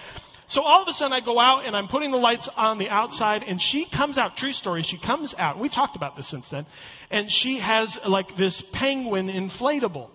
so 0.47 0.63
all 0.63 0.83
of 0.83 0.89
a 0.89 0.93
sudden 0.93 1.13
I 1.13 1.21
go 1.21 1.41
out 1.41 1.65
and 1.65 1.77
I'm 1.77 1.89
putting 1.89 2.11
the 2.11 2.19
lights 2.19 2.49
on 2.49 2.79
the 2.79 2.91
outside 2.91 3.45
and 3.47 3.61
she 3.61 3.85
comes 3.85 4.19
out, 4.19 4.37
true 4.37 4.53
story, 4.53 4.83
she 4.83 4.99
comes 4.99 5.35
out. 5.39 5.59
we've 5.59 5.73
talked 5.73 5.97
about 5.97 6.17
this 6.17 6.27
since 6.27 6.49
then. 6.49 6.67
And 7.11 7.31
she 7.31 7.59
has 7.59 8.07
like 8.07 8.37
this 8.37 8.61
penguin 8.61 9.29
inflatable. 9.29 10.11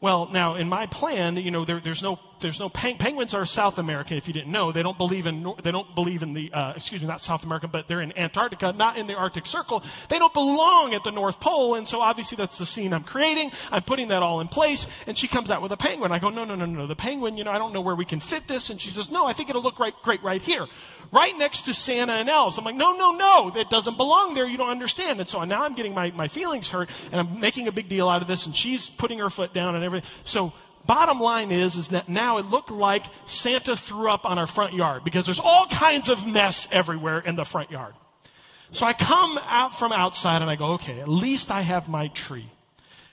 Well, 0.00 0.28
now 0.32 0.54
in 0.56 0.68
my 0.68 0.86
plan, 0.86 1.36
you 1.36 1.52
know, 1.52 1.64
there, 1.64 1.78
there's 1.78 2.02
no 2.02 2.18
there's 2.42 2.60
no 2.60 2.68
peng- 2.68 2.98
penguins 2.98 3.34
are 3.34 3.46
South 3.46 3.78
American. 3.78 4.16
If 4.16 4.28
you 4.28 4.34
didn't 4.34 4.52
know, 4.52 4.72
they 4.72 4.82
don't 4.82 4.98
believe 4.98 5.26
in 5.26 5.42
nor- 5.42 5.56
they 5.62 5.72
don't 5.72 5.94
believe 5.94 6.22
in 6.22 6.34
the 6.34 6.52
uh, 6.52 6.72
excuse 6.76 7.00
me, 7.00 7.06
not 7.06 7.20
South 7.20 7.44
America, 7.44 7.68
but 7.68 7.88
they're 7.88 8.02
in 8.02 8.16
Antarctica, 8.18 8.72
not 8.72 8.98
in 8.98 9.06
the 9.06 9.14
Arctic 9.14 9.46
Circle. 9.46 9.82
They 10.08 10.18
don't 10.18 10.34
belong 10.34 10.94
at 10.94 11.04
the 11.04 11.10
North 11.10 11.40
Pole, 11.40 11.76
and 11.76 11.88
so 11.88 12.00
obviously 12.00 12.36
that's 12.36 12.58
the 12.58 12.66
scene 12.66 12.92
I'm 12.92 13.04
creating. 13.04 13.50
I'm 13.70 13.82
putting 13.82 14.08
that 14.08 14.22
all 14.22 14.40
in 14.40 14.48
place, 14.48 14.86
and 15.06 15.16
she 15.16 15.28
comes 15.28 15.50
out 15.50 15.62
with 15.62 15.72
a 15.72 15.76
penguin. 15.76 16.12
I 16.12 16.18
go, 16.18 16.30
no, 16.30 16.44
no, 16.44 16.54
no, 16.54 16.66
no, 16.66 16.86
the 16.86 16.96
penguin. 16.96 17.36
You 17.36 17.44
know, 17.44 17.52
I 17.52 17.58
don't 17.58 17.72
know 17.72 17.80
where 17.80 17.94
we 17.94 18.04
can 18.04 18.20
fit 18.20 18.46
this, 18.46 18.70
and 18.70 18.80
she 18.80 18.90
says, 18.90 19.10
no, 19.10 19.26
I 19.26 19.32
think 19.32 19.48
it'll 19.48 19.62
look 19.62 19.78
right, 19.78 19.94
great 20.02 20.22
right 20.22 20.42
here, 20.42 20.66
right 21.12 21.36
next 21.38 21.62
to 21.62 21.74
Santa 21.74 22.12
and 22.12 22.28
elves. 22.28 22.58
I'm 22.58 22.64
like, 22.64 22.76
no, 22.76 22.92
no, 22.92 23.12
no, 23.12 23.50
that 23.50 23.70
doesn't 23.70 23.96
belong 23.96 24.34
there. 24.34 24.46
You 24.46 24.58
don't 24.58 24.70
understand. 24.70 25.20
And 25.20 25.28
so 25.28 25.42
now 25.44 25.64
I'm 25.64 25.74
getting 25.74 25.94
my 25.94 26.10
my 26.10 26.28
feelings 26.28 26.70
hurt, 26.70 26.90
and 27.10 27.20
I'm 27.20 27.40
making 27.40 27.68
a 27.68 27.72
big 27.72 27.88
deal 27.88 28.08
out 28.08 28.22
of 28.22 28.28
this, 28.28 28.46
and 28.46 28.54
she's 28.54 28.88
putting 28.88 29.18
her 29.18 29.30
foot 29.30 29.54
down 29.54 29.74
and 29.74 29.84
everything. 29.84 30.08
So 30.24 30.52
bottom 30.86 31.20
line 31.20 31.50
is, 31.50 31.76
is 31.76 31.88
that 31.88 32.08
now 32.08 32.38
it 32.38 32.46
looked 32.46 32.70
like 32.70 33.04
Santa 33.26 33.76
threw 33.76 34.10
up 34.10 34.24
on 34.24 34.38
our 34.38 34.46
front 34.46 34.74
yard 34.74 35.04
because 35.04 35.26
there's 35.26 35.40
all 35.40 35.66
kinds 35.66 36.08
of 36.08 36.26
mess 36.26 36.68
everywhere 36.72 37.18
in 37.18 37.36
the 37.36 37.44
front 37.44 37.70
yard. 37.70 37.94
So 38.70 38.86
I 38.86 38.94
come 38.94 39.38
out 39.46 39.78
from 39.78 39.92
outside 39.92 40.40
and 40.40 40.50
I 40.50 40.56
go, 40.56 40.72
okay, 40.74 41.00
at 41.00 41.08
least 41.08 41.50
I 41.50 41.60
have 41.60 41.88
my 41.88 42.08
tree. 42.08 42.46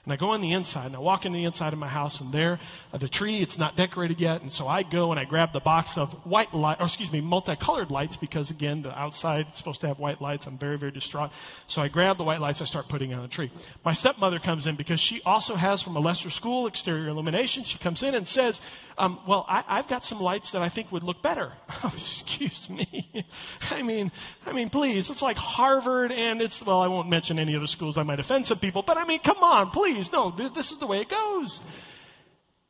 And 0.04 0.14
I 0.14 0.16
go 0.16 0.30
on 0.30 0.40
the 0.40 0.52
inside, 0.52 0.86
and 0.86 0.96
I 0.96 0.98
walk 0.98 1.26
in 1.26 1.32
the 1.32 1.44
inside 1.44 1.74
of 1.74 1.78
my 1.78 1.86
house, 1.86 2.22
and 2.22 2.32
there, 2.32 2.58
uh, 2.92 2.96
the 2.96 3.08
tree, 3.08 3.40
it's 3.40 3.58
not 3.58 3.76
decorated 3.76 4.18
yet. 4.18 4.40
And 4.40 4.50
so 4.50 4.66
I 4.66 4.82
go 4.82 5.10
and 5.10 5.20
I 5.20 5.24
grab 5.24 5.52
the 5.52 5.60
box 5.60 5.98
of 5.98 6.10
white 6.24 6.54
light, 6.54 6.80
or 6.80 6.86
excuse 6.86 7.12
me, 7.12 7.20
multicolored 7.20 7.90
lights, 7.90 8.16
because 8.16 8.50
again, 8.50 8.80
the 8.80 8.98
outside 8.98 9.48
is 9.50 9.56
supposed 9.56 9.82
to 9.82 9.88
have 9.88 9.98
white 9.98 10.22
lights. 10.22 10.46
I'm 10.46 10.56
very, 10.56 10.78
very 10.78 10.90
distraught. 10.90 11.30
So 11.66 11.82
I 11.82 11.88
grab 11.88 12.16
the 12.16 12.24
white 12.24 12.40
lights, 12.40 12.62
I 12.62 12.64
start 12.64 12.88
putting 12.88 13.12
on 13.12 13.20
the 13.20 13.28
tree. 13.28 13.50
My 13.84 13.92
stepmother 13.92 14.38
comes 14.38 14.66
in 14.66 14.76
because 14.76 15.00
she 15.00 15.20
also 15.26 15.54
has 15.54 15.82
from 15.82 15.96
a 15.96 16.00
lesser 16.00 16.30
school 16.30 16.66
exterior 16.66 17.08
illumination. 17.08 17.64
She 17.64 17.76
comes 17.76 18.02
in 18.02 18.14
and 18.14 18.26
says, 18.26 18.62
um, 18.96 19.18
Well, 19.26 19.44
I, 19.46 19.64
I've 19.68 19.88
got 19.88 20.02
some 20.02 20.20
lights 20.20 20.52
that 20.52 20.62
I 20.62 20.70
think 20.70 20.90
would 20.92 21.02
look 21.02 21.22
better. 21.22 21.52
Oh, 21.82 21.90
excuse 21.94 22.68
me. 22.68 23.08
I 23.70 23.80
mean, 23.80 24.12
I 24.46 24.52
mean, 24.52 24.68
please, 24.68 25.08
it's 25.08 25.22
like 25.22 25.38
Harvard, 25.38 26.12
and 26.12 26.42
it's, 26.42 26.64
well, 26.64 26.80
I 26.80 26.88
won't 26.88 27.08
mention 27.08 27.38
any 27.38 27.56
other 27.56 27.66
schools 27.66 27.96
I 27.96 28.02
might 28.02 28.20
offend 28.20 28.44
some 28.44 28.58
people, 28.58 28.82
but 28.82 28.98
I 28.98 29.06
mean, 29.06 29.20
come 29.20 29.42
on, 29.42 29.70
please 29.70 29.99
please. 30.00 30.12
No, 30.12 30.30
th- 30.30 30.54
this 30.54 30.72
is 30.72 30.78
the 30.78 30.86
way 30.86 31.00
it 31.00 31.08
goes. 31.08 31.60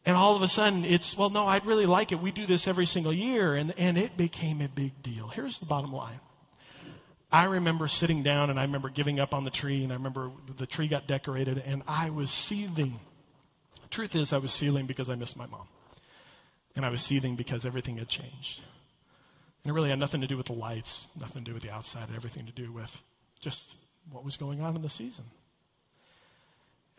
And 0.06 0.16
all 0.16 0.34
of 0.34 0.42
a 0.42 0.48
sudden, 0.48 0.84
it's, 0.84 1.16
well, 1.16 1.30
no, 1.30 1.46
I'd 1.46 1.66
really 1.66 1.86
like 1.86 2.12
it. 2.12 2.20
We 2.20 2.32
do 2.32 2.46
this 2.46 2.66
every 2.66 2.86
single 2.86 3.12
year. 3.12 3.54
And, 3.54 3.74
and 3.76 3.98
it 3.98 4.16
became 4.16 4.60
a 4.60 4.68
big 4.68 5.02
deal. 5.02 5.28
Here's 5.28 5.58
the 5.58 5.66
bottom 5.66 5.92
line. 5.92 6.18
I 7.30 7.44
remember 7.44 7.86
sitting 7.86 8.22
down 8.22 8.50
and 8.50 8.58
I 8.58 8.62
remember 8.62 8.88
giving 8.88 9.20
up 9.20 9.34
on 9.34 9.44
the 9.44 9.50
tree 9.50 9.84
and 9.84 9.92
I 9.92 9.96
remember 9.96 10.32
the 10.56 10.66
tree 10.66 10.88
got 10.88 11.06
decorated 11.06 11.62
and 11.64 11.82
I 11.86 12.10
was 12.10 12.30
seething. 12.30 12.98
Truth 13.90 14.16
is, 14.16 14.32
I 14.32 14.38
was 14.38 14.52
seething 14.52 14.86
because 14.86 15.10
I 15.10 15.14
missed 15.14 15.36
my 15.36 15.46
mom. 15.46 15.66
And 16.74 16.84
I 16.84 16.88
was 16.88 17.02
seething 17.02 17.36
because 17.36 17.66
everything 17.66 17.98
had 17.98 18.08
changed. 18.08 18.64
And 19.62 19.70
it 19.70 19.74
really 19.74 19.90
had 19.90 19.98
nothing 19.98 20.22
to 20.22 20.26
do 20.26 20.36
with 20.36 20.46
the 20.46 20.54
lights, 20.54 21.06
nothing 21.20 21.44
to 21.44 21.50
do 21.50 21.54
with 21.54 21.62
the 21.62 21.70
outside, 21.70 22.08
everything 22.16 22.46
to 22.46 22.52
do 22.52 22.72
with 22.72 23.02
just 23.40 23.76
what 24.10 24.24
was 24.24 24.36
going 24.36 24.60
on 24.62 24.74
in 24.74 24.82
the 24.82 24.88
season. 24.88 25.24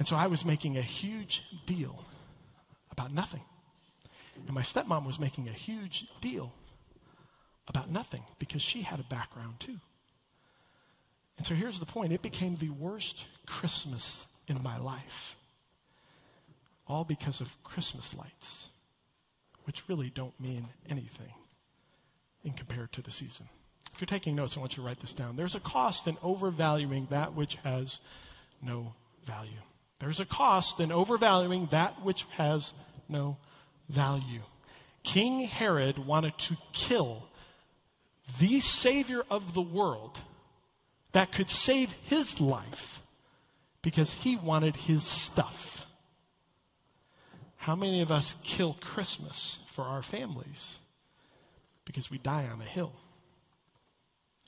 And 0.01 0.07
so 0.07 0.15
I 0.15 0.25
was 0.25 0.43
making 0.43 0.79
a 0.79 0.81
huge 0.81 1.43
deal 1.67 1.95
about 2.91 3.13
nothing. 3.13 3.43
And 4.47 4.55
my 4.55 4.63
stepmom 4.63 5.05
was 5.05 5.19
making 5.19 5.47
a 5.47 5.51
huge 5.51 6.07
deal 6.21 6.51
about 7.67 7.87
nothing 7.87 8.23
because 8.39 8.63
she 8.63 8.81
had 8.81 8.99
a 8.99 9.03
background 9.03 9.59
too. 9.59 9.77
And 11.37 11.45
so 11.45 11.53
here's 11.53 11.79
the 11.79 11.85
point 11.85 12.13
it 12.13 12.23
became 12.23 12.55
the 12.55 12.71
worst 12.71 13.23
Christmas 13.45 14.25
in 14.47 14.63
my 14.63 14.79
life. 14.79 15.35
All 16.87 17.03
because 17.03 17.39
of 17.41 17.63
Christmas 17.63 18.17
lights, 18.17 18.67
which 19.65 19.87
really 19.87 20.09
don't 20.09 20.33
mean 20.39 20.65
anything 20.89 21.31
in 22.43 22.53
compared 22.53 22.91
to 22.93 23.03
the 23.03 23.11
season. 23.11 23.45
If 23.93 24.01
you're 24.01 24.07
taking 24.07 24.35
notes, 24.35 24.57
I 24.57 24.61
want 24.61 24.75
you 24.75 24.81
to 24.81 24.87
write 24.87 24.99
this 24.99 25.13
down. 25.13 25.35
There's 25.35 25.53
a 25.53 25.59
cost 25.59 26.07
in 26.07 26.17
overvaluing 26.23 27.05
that 27.11 27.35
which 27.35 27.53
has 27.57 28.01
no 28.63 28.95
value. 29.25 29.61
There's 30.01 30.19
a 30.19 30.25
cost 30.25 30.79
in 30.79 30.91
overvaluing 30.91 31.67
that 31.67 32.01
which 32.01 32.23
has 32.37 32.73
no 33.07 33.37
value. 33.87 34.41
King 35.03 35.41
Herod 35.41 35.99
wanted 35.99 36.35
to 36.39 36.57
kill 36.73 37.23
the 38.39 38.59
Savior 38.61 39.21
of 39.29 39.53
the 39.53 39.61
world 39.61 40.19
that 41.11 41.31
could 41.31 41.51
save 41.51 41.91
his 42.05 42.41
life 42.41 42.99
because 43.83 44.11
he 44.11 44.37
wanted 44.37 44.75
his 44.75 45.03
stuff. 45.03 45.85
How 47.57 47.75
many 47.75 48.01
of 48.01 48.11
us 48.11 48.35
kill 48.43 48.73
Christmas 48.81 49.59
for 49.67 49.83
our 49.83 50.01
families 50.01 50.79
because 51.85 52.09
we 52.09 52.17
die 52.17 52.47
on 52.51 52.59
a 52.59 52.65
hill 52.65 52.91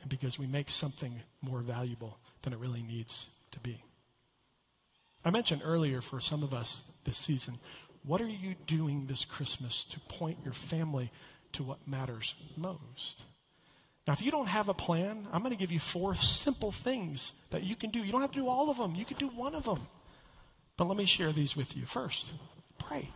and 0.02 0.10
because 0.10 0.40
we 0.40 0.48
make 0.48 0.72
something 0.72 1.14
more 1.44 1.62
valuable 1.62 2.18
than 2.42 2.54
it 2.54 2.60
really 2.60 2.82
needs 2.82 3.28
to 3.52 3.60
be? 3.60 3.80
I 5.26 5.32
mentioned 5.32 5.62
earlier 5.64 6.02
for 6.02 6.20
some 6.20 6.44
of 6.44 6.54
us 6.54 6.82
this 7.06 7.18
season, 7.18 7.56
what 8.04 8.22
are 8.22 8.28
you 8.28 8.56
doing 8.68 9.06
this 9.06 9.26
Christmas 9.26 9.86
to 9.86 10.00
point 10.02 10.38
your 10.44 10.54
family 10.54 11.10
to 11.54 11.64
what 11.64 11.88
matters 11.88 12.36
most? 12.58 13.24
Now, 14.06 14.14
if 14.14 14.22
you 14.22 14.32
don't 14.32 14.48
have 14.48 14.68
a 14.68 14.74
plan, 14.74 15.26
I'm 15.32 15.42
going 15.42 15.54
to 15.54 15.60
give 15.60 15.72
you 15.72 15.80
four 15.80 16.14
simple 16.16 16.74
things 16.74 17.32
that 17.52 17.64
you 17.64 17.76
can 17.76 17.92
do. 17.92 18.00
You 18.00 18.12
don't 18.12 18.22
have 18.22 18.34
to 18.34 18.40
do 18.40 18.50
all 18.50 18.70
of 18.70 18.78
them, 18.78 18.96
you 18.96 19.06
can 19.06 19.18
do 19.18 19.30
one 19.30 19.56
of 19.56 19.64
them. 19.64 19.80
But 20.76 20.88
let 20.88 20.98
me 20.98 21.06
share 21.06 21.32
these 21.32 21.56
with 21.56 21.78
you. 21.78 21.86
First, 21.86 22.30
pray. 22.80 23.08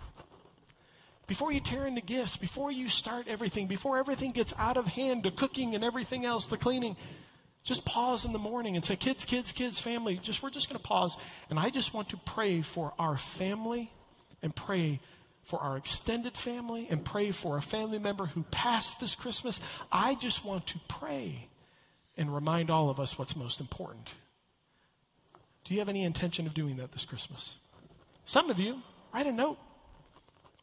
Before 1.26 1.52
you 1.52 1.60
tear 1.60 1.86
into 1.86 2.00
gifts, 2.00 2.38
before 2.38 2.72
you 2.72 2.88
start 2.88 3.28
everything, 3.28 3.68
before 3.68 3.98
everything 3.98 4.32
gets 4.32 4.54
out 4.58 4.78
of 4.78 4.88
hand, 4.88 5.24
the 5.24 5.32
cooking 5.32 5.76
and 5.76 5.84
everything 5.84 6.24
else, 6.24 6.48
the 6.48 6.56
cleaning, 6.56 6.96
just 7.68 7.86
pause 7.86 8.24
in 8.24 8.32
the 8.32 8.40
morning 8.40 8.78
and 8.78 8.86
say, 8.86 8.96
kids, 8.96 9.26
kids, 9.26 9.52
kids, 9.52 9.78
family, 9.82 10.18
just 10.22 10.42
we're 10.42 10.50
just 10.50 10.70
going 10.70 10.80
to 10.80 10.88
pause. 10.88 11.18
And 11.50 11.60
I 11.60 11.70
just 11.70 11.94
want 11.94 12.10
to 12.10 12.18
pray 12.18 12.62
for 12.62 12.94
our 12.98 13.18
family 13.18 13.92
and 14.42 14.56
pray 14.56 15.02
for 15.44 15.60
our 15.60 15.76
extended 15.76 16.34
family 16.34 16.88
and 16.90 17.04
pray 17.04 17.32
for 17.32 17.58
a 17.58 17.62
family 17.62 18.00
member 18.00 18.26
who 18.26 18.44
passed 18.52 19.02
this 19.02 19.16
Christmas. 19.16 19.60
I 19.92 20.16
just 20.16 20.46
want 20.46 20.68
to 20.68 20.80
pray 20.88 21.50
and 22.16 22.34
remind 22.34 22.70
all 22.70 22.90
of 22.90 23.02
us 23.02 23.20
what's 23.20 23.36
most 23.36 23.60
important. 23.60 24.08
Do 25.66 25.74
you 25.74 25.82
have 25.82 25.90
any 25.90 26.06
intention 26.06 26.48
of 26.48 26.54
doing 26.54 26.78
that 26.78 26.94
this 26.94 27.04
Christmas? 27.04 27.54
Some 28.24 28.50
of 28.50 28.60
you, 28.60 28.82
write 29.14 29.28
a 29.28 29.34
note. 29.34 29.58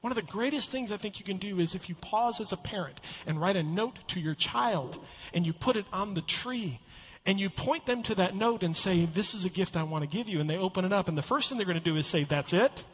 One 0.04 0.12
of 0.12 0.16
the 0.16 0.32
greatest 0.32 0.70
things 0.70 0.92
I 0.92 0.98
think 0.98 1.18
you 1.18 1.24
can 1.24 1.38
do 1.38 1.60
is 1.60 1.74
if 1.74 1.88
you 1.88 1.94
pause 1.94 2.42
as 2.42 2.52
a 2.52 2.58
parent 2.58 3.00
and 3.26 3.40
write 3.40 3.56
a 3.56 3.62
note 3.62 3.96
to 4.08 4.20
your 4.20 4.34
child 4.34 5.02
and 5.32 5.46
you 5.46 5.54
put 5.54 5.76
it 5.76 5.86
on 5.94 6.12
the 6.12 6.20
tree 6.20 6.78
and 7.24 7.40
you 7.40 7.48
point 7.48 7.86
them 7.86 8.02
to 8.02 8.16
that 8.16 8.34
note 8.36 8.64
and 8.64 8.76
say, 8.76 9.06
This 9.06 9.32
is 9.32 9.46
a 9.46 9.48
gift 9.48 9.78
I 9.78 9.84
want 9.84 10.04
to 10.04 10.06
give 10.14 10.28
you. 10.28 10.40
And 10.40 10.50
they 10.50 10.58
open 10.58 10.84
it 10.84 10.92
up. 10.92 11.08
And 11.08 11.16
the 11.16 11.22
first 11.22 11.48
thing 11.48 11.56
they're 11.56 11.66
going 11.66 11.78
to 11.78 11.82
do 11.82 11.96
is 11.96 12.06
say, 12.06 12.24
That's 12.24 12.52
it. 12.52 12.84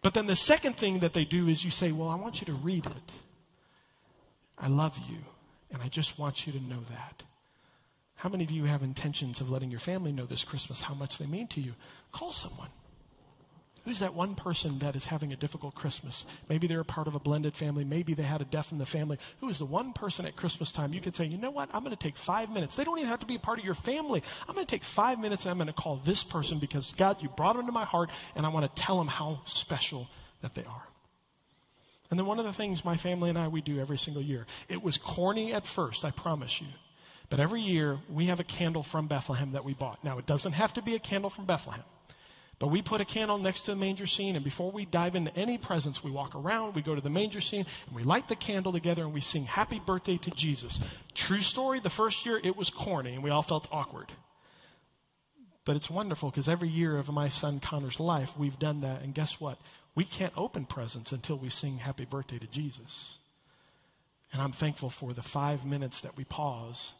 But 0.00 0.14
then 0.14 0.26
the 0.26 0.34
second 0.34 0.76
thing 0.76 1.00
that 1.00 1.12
they 1.12 1.26
do 1.26 1.46
is 1.46 1.62
you 1.62 1.70
say, 1.70 1.92
Well, 1.92 2.08
I 2.08 2.14
want 2.14 2.40
you 2.40 2.46
to 2.46 2.54
read 2.54 2.86
it. 2.86 3.12
I 4.56 4.68
love 4.68 4.98
you, 5.10 5.18
and 5.72 5.82
I 5.82 5.88
just 5.88 6.18
want 6.18 6.46
you 6.46 6.54
to 6.54 6.60
know 6.64 6.80
that. 6.88 7.22
How 8.14 8.30
many 8.30 8.44
of 8.44 8.50
you 8.50 8.64
have 8.64 8.82
intentions 8.82 9.42
of 9.42 9.50
letting 9.50 9.70
your 9.70 9.78
family 9.78 10.12
know 10.12 10.24
this 10.24 10.42
Christmas 10.42 10.80
how 10.80 10.94
much 10.94 11.18
they 11.18 11.26
mean 11.26 11.48
to 11.48 11.60
you? 11.60 11.74
Call 12.12 12.32
someone. 12.32 12.70
Who's 13.88 14.00
that 14.00 14.12
one 14.12 14.34
person 14.34 14.80
that 14.80 14.96
is 14.96 15.06
having 15.06 15.32
a 15.32 15.36
difficult 15.36 15.74
Christmas? 15.74 16.26
Maybe 16.46 16.66
they're 16.66 16.80
a 16.80 16.84
part 16.84 17.06
of 17.06 17.14
a 17.14 17.18
blended 17.18 17.56
family. 17.56 17.84
Maybe 17.84 18.12
they 18.12 18.22
had 18.22 18.42
a 18.42 18.44
death 18.44 18.70
in 18.70 18.76
the 18.76 18.84
family. 18.84 19.16
Who 19.40 19.48
is 19.48 19.58
the 19.58 19.64
one 19.64 19.94
person 19.94 20.26
at 20.26 20.36
Christmas 20.36 20.72
time 20.72 20.92
you 20.92 21.00
could 21.00 21.16
say, 21.16 21.24
you 21.24 21.38
know 21.38 21.50
what? 21.50 21.70
I'm 21.72 21.84
going 21.84 21.96
to 21.96 22.02
take 22.02 22.18
five 22.18 22.50
minutes. 22.50 22.76
They 22.76 22.84
don't 22.84 22.98
even 22.98 23.08
have 23.08 23.20
to 23.20 23.26
be 23.26 23.36
a 23.36 23.38
part 23.38 23.58
of 23.58 23.64
your 23.64 23.72
family. 23.72 24.22
I'm 24.46 24.54
going 24.54 24.66
to 24.66 24.70
take 24.70 24.84
five 24.84 25.18
minutes 25.18 25.46
and 25.46 25.52
I'm 25.52 25.56
going 25.56 25.68
to 25.68 25.72
call 25.72 25.96
this 25.96 26.22
person 26.22 26.58
because, 26.58 26.92
God, 26.92 27.22
you 27.22 27.30
brought 27.30 27.56
them 27.56 27.64
to 27.64 27.72
my 27.72 27.86
heart 27.86 28.10
and 28.36 28.44
I 28.44 28.50
want 28.50 28.66
to 28.66 28.82
tell 28.82 28.98
them 28.98 29.06
how 29.06 29.40
special 29.44 30.06
that 30.42 30.54
they 30.54 30.64
are. 30.64 30.82
And 32.10 32.20
then 32.20 32.26
one 32.26 32.38
of 32.38 32.44
the 32.44 32.52
things 32.52 32.84
my 32.84 32.98
family 32.98 33.30
and 33.30 33.38
I, 33.38 33.48
we 33.48 33.62
do 33.62 33.80
every 33.80 33.96
single 33.96 34.22
year, 34.22 34.46
it 34.68 34.82
was 34.82 34.98
corny 34.98 35.54
at 35.54 35.64
first, 35.64 36.04
I 36.04 36.10
promise 36.10 36.60
you. 36.60 36.66
But 37.30 37.40
every 37.40 37.62
year 37.62 37.98
we 38.10 38.26
have 38.26 38.38
a 38.38 38.44
candle 38.44 38.82
from 38.82 39.06
Bethlehem 39.06 39.52
that 39.52 39.64
we 39.64 39.72
bought. 39.72 40.04
Now, 40.04 40.18
it 40.18 40.26
doesn't 40.26 40.52
have 40.52 40.74
to 40.74 40.82
be 40.82 40.94
a 40.94 40.98
candle 40.98 41.30
from 41.30 41.46
Bethlehem. 41.46 41.84
But 42.58 42.68
we 42.68 42.82
put 42.82 43.00
a 43.00 43.04
candle 43.04 43.38
next 43.38 43.62
to 43.62 43.70
the 43.72 43.76
manger 43.76 44.06
scene, 44.06 44.34
and 44.34 44.44
before 44.44 44.72
we 44.72 44.84
dive 44.84 45.14
into 45.14 45.36
any 45.36 45.58
presents, 45.58 46.02
we 46.02 46.10
walk 46.10 46.34
around, 46.34 46.74
we 46.74 46.82
go 46.82 46.94
to 46.94 47.00
the 47.00 47.10
manger 47.10 47.40
scene, 47.40 47.64
and 47.86 47.96
we 47.96 48.02
light 48.02 48.28
the 48.28 48.34
candle 48.34 48.72
together, 48.72 49.04
and 49.04 49.14
we 49.14 49.20
sing 49.20 49.44
Happy 49.44 49.78
Birthday 49.78 50.16
to 50.18 50.30
Jesus. 50.30 50.80
True 51.14 51.38
story, 51.38 51.78
the 51.78 51.90
first 51.90 52.26
year 52.26 52.40
it 52.42 52.56
was 52.56 52.70
corny, 52.70 53.14
and 53.14 53.22
we 53.22 53.30
all 53.30 53.42
felt 53.42 53.68
awkward. 53.70 54.10
But 55.64 55.76
it's 55.76 55.90
wonderful 55.90 56.30
because 56.30 56.48
every 56.48 56.68
year 56.68 56.96
of 56.96 57.12
my 57.12 57.28
son 57.28 57.60
Connor's 57.60 58.00
life, 58.00 58.36
we've 58.36 58.58
done 58.58 58.80
that, 58.80 59.02
and 59.02 59.14
guess 59.14 59.40
what? 59.40 59.58
We 59.94 60.04
can't 60.04 60.32
open 60.36 60.64
presents 60.64 61.12
until 61.12 61.36
we 61.36 61.50
sing 61.50 61.78
Happy 61.78 62.06
Birthday 62.06 62.38
to 62.38 62.46
Jesus. 62.48 63.16
And 64.32 64.42
I'm 64.42 64.52
thankful 64.52 64.90
for 64.90 65.12
the 65.12 65.22
five 65.22 65.64
minutes 65.64 66.00
that 66.00 66.16
we 66.16 66.24
pause 66.24 66.92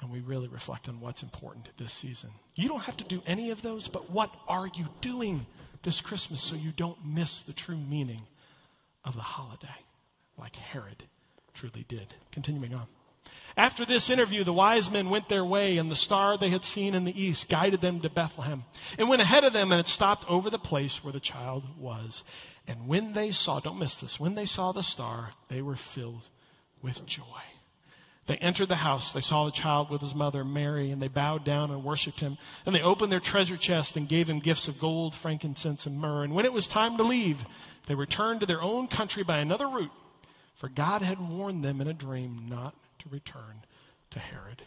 and 0.00 0.10
we 0.10 0.20
really 0.20 0.48
reflect 0.48 0.88
on 0.88 1.00
what's 1.00 1.22
important 1.22 1.68
this 1.76 1.92
season. 1.92 2.30
You 2.54 2.68
don't 2.68 2.82
have 2.82 2.96
to 2.98 3.04
do 3.04 3.22
any 3.26 3.50
of 3.50 3.62
those, 3.62 3.88
but 3.88 4.10
what 4.10 4.34
are 4.48 4.66
you 4.66 4.86
doing 5.00 5.44
this 5.82 6.00
Christmas 6.00 6.42
so 6.42 6.56
you 6.56 6.70
don't 6.70 7.04
miss 7.04 7.40
the 7.42 7.52
true 7.52 7.76
meaning 7.76 8.22
of 9.04 9.14
the 9.14 9.22
holiday, 9.22 9.68
like 10.38 10.56
Herod 10.56 11.02
truly 11.54 11.84
did? 11.88 12.06
Continuing 12.32 12.74
on. 12.74 12.86
After 13.56 13.84
this 13.84 14.08
interview, 14.08 14.44
the 14.44 14.52
wise 14.52 14.90
men 14.90 15.10
went 15.10 15.28
their 15.28 15.44
way, 15.44 15.76
and 15.76 15.90
the 15.90 15.96
star 15.96 16.38
they 16.38 16.48
had 16.48 16.64
seen 16.64 16.94
in 16.94 17.04
the 17.04 17.22
east 17.22 17.50
guided 17.50 17.80
them 17.80 18.00
to 18.00 18.08
Bethlehem. 18.08 18.64
It 18.96 19.04
went 19.04 19.20
ahead 19.20 19.44
of 19.44 19.52
them, 19.52 19.72
and 19.72 19.80
it 19.80 19.86
stopped 19.86 20.30
over 20.30 20.48
the 20.48 20.58
place 20.58 21.04
where 21.04 21.12
the 21.12 21.20
child 21.20 21.64
was. 21.78 22.24
And 22.66 22.88
when 22.88 23.12
they 23.12 23.32
saw, 23.32 23.60
don't 23.60 23.78
miss 23.78 24.00
this, 24.00 24.18
when 24.18 24.34
they 24.34 24.46
saw 24.46 24.72
the 24.72 24.82
star, 24.82 25.30
they 25.48 25.60
were 25.60 25.76
filled 25.76 26.26
with 26.80 27.04
joy. 27.04 27.42
They 28.26 28.36
entered 28.36 28.68
the 28.68 28.76
house. 28.76 29.12
They 29.12 29.20
saw 29.20 29.44
the 29.44 29.50
child 29.50 29.90
with 29.90 30.00
his 30.00 30.14
mother, 30.14 30.44
Mary, 30.44 30.90
and 30.90 31.02
they 31.02 31.08
bowed 31.08 31.44
down 31.44 31.70
and 31.70 31.82
worshiped 31.82 32.20
him. 32.20 32.38
And 32.64 32.74
they 32.74 32.82
opened 32.82 33.10
their 33.10 33.20
treasure 33.20 33.56
chest 33.56 33.96
and 33.96 34.08
gave 34.08 34.30
him 34.30 34.38
gifts 34.38 34.68
of 34.68 34.78
gold, 34.78 35.14
frankincense, 35.14 35.86
and 35.86 35.98
myrrh. 35.98 36.22
And 36.22 36.34
when 36.34 36.44
it 36.44 36.52
was 36.52 36.68
time 36.68 36.96
to 36.98 37.02
leave, 37.02 37.44
they 37.86 37.94
returned 37.94 38.40
to 38.40 38.46
their 38.46 38.62
own 38.62 38.86
country 38.86 39.24
by 39.24 39.38
another 39.38 39.66
route, 39.66 39.90
for 40.54 40.68
God 40.68 41.02
had 41.02 41.18
warned 41.18 41.64
them 41.64 41.80
in 41.80 41.88
a 41.88 41.92
dream 41.92 42.46
not 42.48 42.74
to 43.00 43.08
return 43.08 43.64
to 44.10 44.18
Herod 44.18 44.62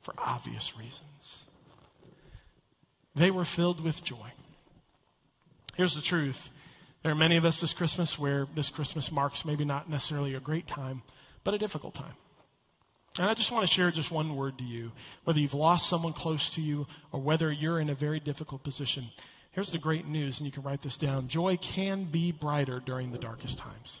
for 0.00 0.14
obvious 0.18 0.76
reasons. 0.78 1.44
They 3.14 3.30
were 3.30 3.44
filled 3.44 3.80
with 3.80 4.04
joy. 4.04 4.30
Here's 5.76 5.94
the 5.94 6.02
truth. 6.02 6.50
There 7.02 7.12
are 7.12 7.16
many 7.16 7.36
of 7.36 7.44
us 7.44 7.60
this 7.60 7.72
Christmas 7.72 8.18
where 8.18 8.46
this 8.54 8.70
Christmas 8.70 9.12
marks 9.12 9.44
maybe 9.44 9.64
not 9.64 9.88
necessarily 9.88 10.34
a 10.34 10.40
great 10.40 10.66
time, 10.66 11.02
but 11.44 11.54
a 11.54 11.58
difficult 11.58 11.94
time. 11.94 12.14
And 13.18 13.28
I 13.28 13.34
just 13.34 13.50
want 13.50 13.66
to 13.66 13.72
share 13.72 13.90
just 13.90 14.10
one 14.10 14.36
word 14.36 14.58
to 14.58 14.64
you. 14.64 14.92
Whether 15.24 15.40
you've 15.40 15.54
lost 15.54 15.88
someone 15.88 16.12
close 16.12 16.50
to 16.50 16.60
you 16.60 16.86
or 17.12 17.20
whether 17.20 17.50
you're 17.50 17.80
in 17.80 17.88
a 17.88 17.94
very 17.94 18.20
difficult 18.20 18.62
position, 18.62 19.04
here's 19.52 19.72
the 19.72 19.78
great 19.78 20.06
news, 20.06 20.38
and 20.38 20.46
you 20.46 20.52
can 20.52 20.62
write 20.62 20.82
this 20.82 20.96
down. 20.96 21.28
Joy 21.28 21.56
can 21.56 22.04
be 22.04 22.32
brighter 22.32 22.80
during 22.80 23.12
the 23.12 23.18
darkest 23.18 23.58
times. 23.58 24.00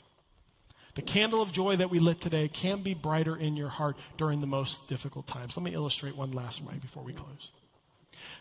The 0.96 1.02
candle 1.02 1.42
of 1.42 1.52
joy 1.52 1.76
that 1.76 1.90
we 1.90 1.98
lit 1.98 2.20
today 2.20 2.48
can 2.48 2.82
be 2.82 2.94
brighter 2.94 3.36
in 3.36 3.56
your 3.56 3.68
heart 3.68 3.96
during 4.16 4.38
the 4.38 4.46
most 4.46 4.88
difficult 4.88 5.26
times. 5.26 5.56
Let 5.56 5.64
me 5.64 5.74
illustrate 5.74 6.16
one 6.16 6.32
last 6.32 6.62
way 6.62 6.74
before 6.80 7.02
we 7.02 7.12
close. 7.12 7.50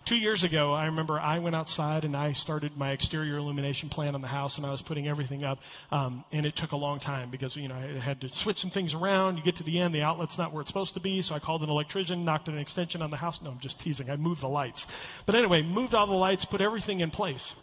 Two 0.05 0.17
years 0.17 0.43
ago, 0.43 0.73
I 0.73 0.85
remember 0.85 1.19
I 1.19 1.39
went 1.39 1.55
outside 1.55 2.05
and 2.05 2.15
I 2.15 2.33
started 2.33 2.77
my 2.77 2.91
exterior 2.91 3.38
illumination 3.38 3.89
plan 3.89 4.13
on 4.13 4.21
the 4.21 4.27
house, 4.27 4.57
and 4.57 4.65
I 4.65 4.71
was 4.71 4.81
putting 4.81 5.07
everything 5.07 5.43
up. 5.43 5.59
Um, 5.91 6.23
and 6.31 6.45
it 6.45 6.55
took 6.55 6.73
a 6.73 6.77
long 6.77 6.99
time 6.99 7.29
because 7.29 7.55
you 7.55 7.67
know 7.67 7.75
I 7.75 7.99
had 7.99 8.21
to 8.21 8.29
switch 8.29 8.57
some 8.57 8.69
things 8.69 8.93
around. 8.93 9.38
You 9.38 9.43
get 9.43 9.57
to 9.57 9.63
the 9.63 9.79
end, 9.79 9.95
the 9.95 10.03
outlet's 10.03 10.38
not 10.38 10.53
where 10.53 10.61
it's 10.61 10.69
supposed 10.69 10.93
to 10.93 10.99
be, 10.99 11.21
so 11.21 11.35
I 11.35 11.39
called 11.39 11.63
an 11.63 11.69
electrician, 11.69 12.25
knocked 12.25 12.47
an 12.47 12.57
extension 12.57 13.01
on 13.01 13.09
the 13.09 13.17
house. 13.17 13.41
No, 13.41 13.49
I'm 13.51 13.59
just 13.59 13.79
teasing. 13.79 14.09
I 14.09 14.15
moved 14.15 14.41
the 14.41 14.49
lights, 14.49 14.88
but 15.25 15.35
anyway, 15.35 15.61
moved 15.61 15.95
all 15.95 16.07
the 16.07 16.13
lights, 16.13 16.45
put 16.45 16.61
everything 16.61 16.99
in 16.99 17.09
place. 17.09 17.55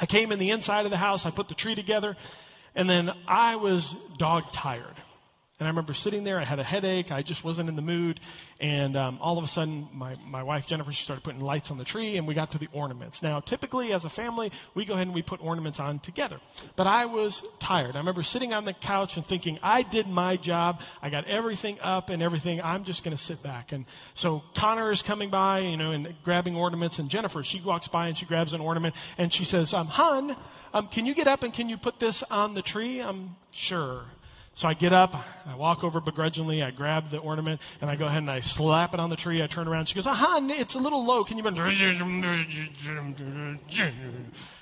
I 0.00 0.06
came 0.06 0.32
in 0.32 0.38
the 0.38 0.50
inside 0.50 0.84
of 0.84 0.90
the 0.90 0.96
house, 0.96 1.26
I 1.26 1.30
put 1.30 1.48
the 1.48 1.54
tree 1.54 1.74
together, 1.74 2.16
and 2.74 2.88
then 2.88 3.10
I 3.28 3.56
was 3.56 3.92
dog 4.16 4.50
tired. 4.52 4.96
And 5.62 5.68
I 5.68 5.70
remember 5.70 5.94
sitting 5.94 6.24
there, 6.24 6.40
I 6.40 6.44
had 6.44 6.58
a 6.58 6.64
headache, 6.64 7.12
I 7.12 7.22
just 7.22 7.44
wasn't 7.44 7.68
in 7.68 7.76
the 7.76 7.82
mood, 7.82 8.18
and 8.60 8.96
um, 8.96 9.18
all 9.20 9.38
of 9.38 9.44
a 9.44 9.46
sudden, 9.46 9.86
my, 9.94 10.16
my 10.26 10.42
wife 10.42 10.66
Jennifer, 10.66 10.92
she 10.92 11.04
started 11.04 11.22
putting 11.22 11.40
lights 11.40 11.70
on 11.70 11.78
the 11.78 11.84
tree, 11.84 12.16
and 12.16 12.26
we 12.26 12.34
got 12.34 12.50
to 12.50 12.58
the 12.58 12.66
ornaments. 12.72 13.22
Now, 13.22 13.38
typically, 13.38 13.92
as 13.92 14.04
a 14.04 14.08
family, 14.08 14.50
we 14.74 14.84
go 14.84 14.94
ahead 14.94 15.06
and 15.06 15.14
we 15.14 15.22
put 15.22 15.40
ornaments 15.40 15.78
on 15.78 16.00
together. 16.00 16.40
But 16.74 16.88
I 16.88 17.04
was 17.04 17.46
tired. 17.60 17.94
I 17.94 18.00
remember 18.00 18.24
sitting 18.24 18.52
on 18.52 18.64
the 18.64 18.72
couch 18.72 19.16
and 19.16 19.24
thinking, 19.24 19.60
I 19.62 19.82
did 19.82 20.08
my 20.08 20.36
job, 20.36 20.80
I 21.00 21.10
got 21.10 21.28
everything 21.28 21.78
up 21.80 22.10
and 22.10 22.24
everything, 22.24 22.60
I'm 22.60 22.82
just 22.82 23.04
going 23.04 23.16
to 23.16 23.22
sit 23.22 23.40
back. 23.44 23.70
And 23.70 23.84
so 24.14 24.42
Connor 24.56 24.90
is 24.90 25.02
coming 25.02 25.30
by, 25.30 25.60
you 25.60 25.76
know, 25.76 25.92
and 25.92 26.12
grabbing 26.24 26.56
ornaments, 26.56 26.98
and 26.98 27.08
Jennifer, 27.08 27.44
she 27.44 27.60
walks 27.60 27.86
by 27.86 28.08
and 28.08 28.16
she 28.16 28.26
grabs 28.26 28.52
an 28.52 28.60
ornament, 28.60 28.96
and 29.16 29.32
she 29.32 29.44
says, 29.44 29.74
um, 29.74 29.86
Hun, 29.86 30.34
um, 30.74 30.88
can 30.88 31.06
you 31.06 31.14
get 31.14 31.28
up 31.28 31.44
and 31.44 31.52
can 31.52 31.68
you 31.68 31.76
put 31.76 32.00
this 32.00 32.24
on 32.24 32.54
the 32.54 32.62
tree? 32.62 32.98
I'm 32.98 33.36
sure. 33.52 34.02
So 34.54 34.68
I 34.68 34.74
get 34.74 34.92
up, 34.92 35.14
I 35.46 35.54
walk 35.54 35.82
over 35.82 35.98
begrudgingly, 35.98 36.62
I 36.62 36.72
grab 36.72 37.08
the 37.08 37.16
ornament, 37.16 37.62
and 37.80 37.88
I 37.88 37.96
go 37.96 38.04
ahead 38.04 38.18
and 38.18 38.30
I 38.30 38.40
slap 38.40 38.92
it 38.92 39.00
on 39.00 39.08
the 39.08 39.16
tree. 39.16 39.42
I 39.42 39.46
turn 39.46 39.66
around. 39.66 39.88
She 39.88 39.94
goes, 39.94 40.06
"Aha, 40.06 40.40
it's 40.42 40.74
a 40.74 40.78
little 40.78 41.06
low. 41.06 41.24
Can 41.24 41.38
you?" 41.38 41.44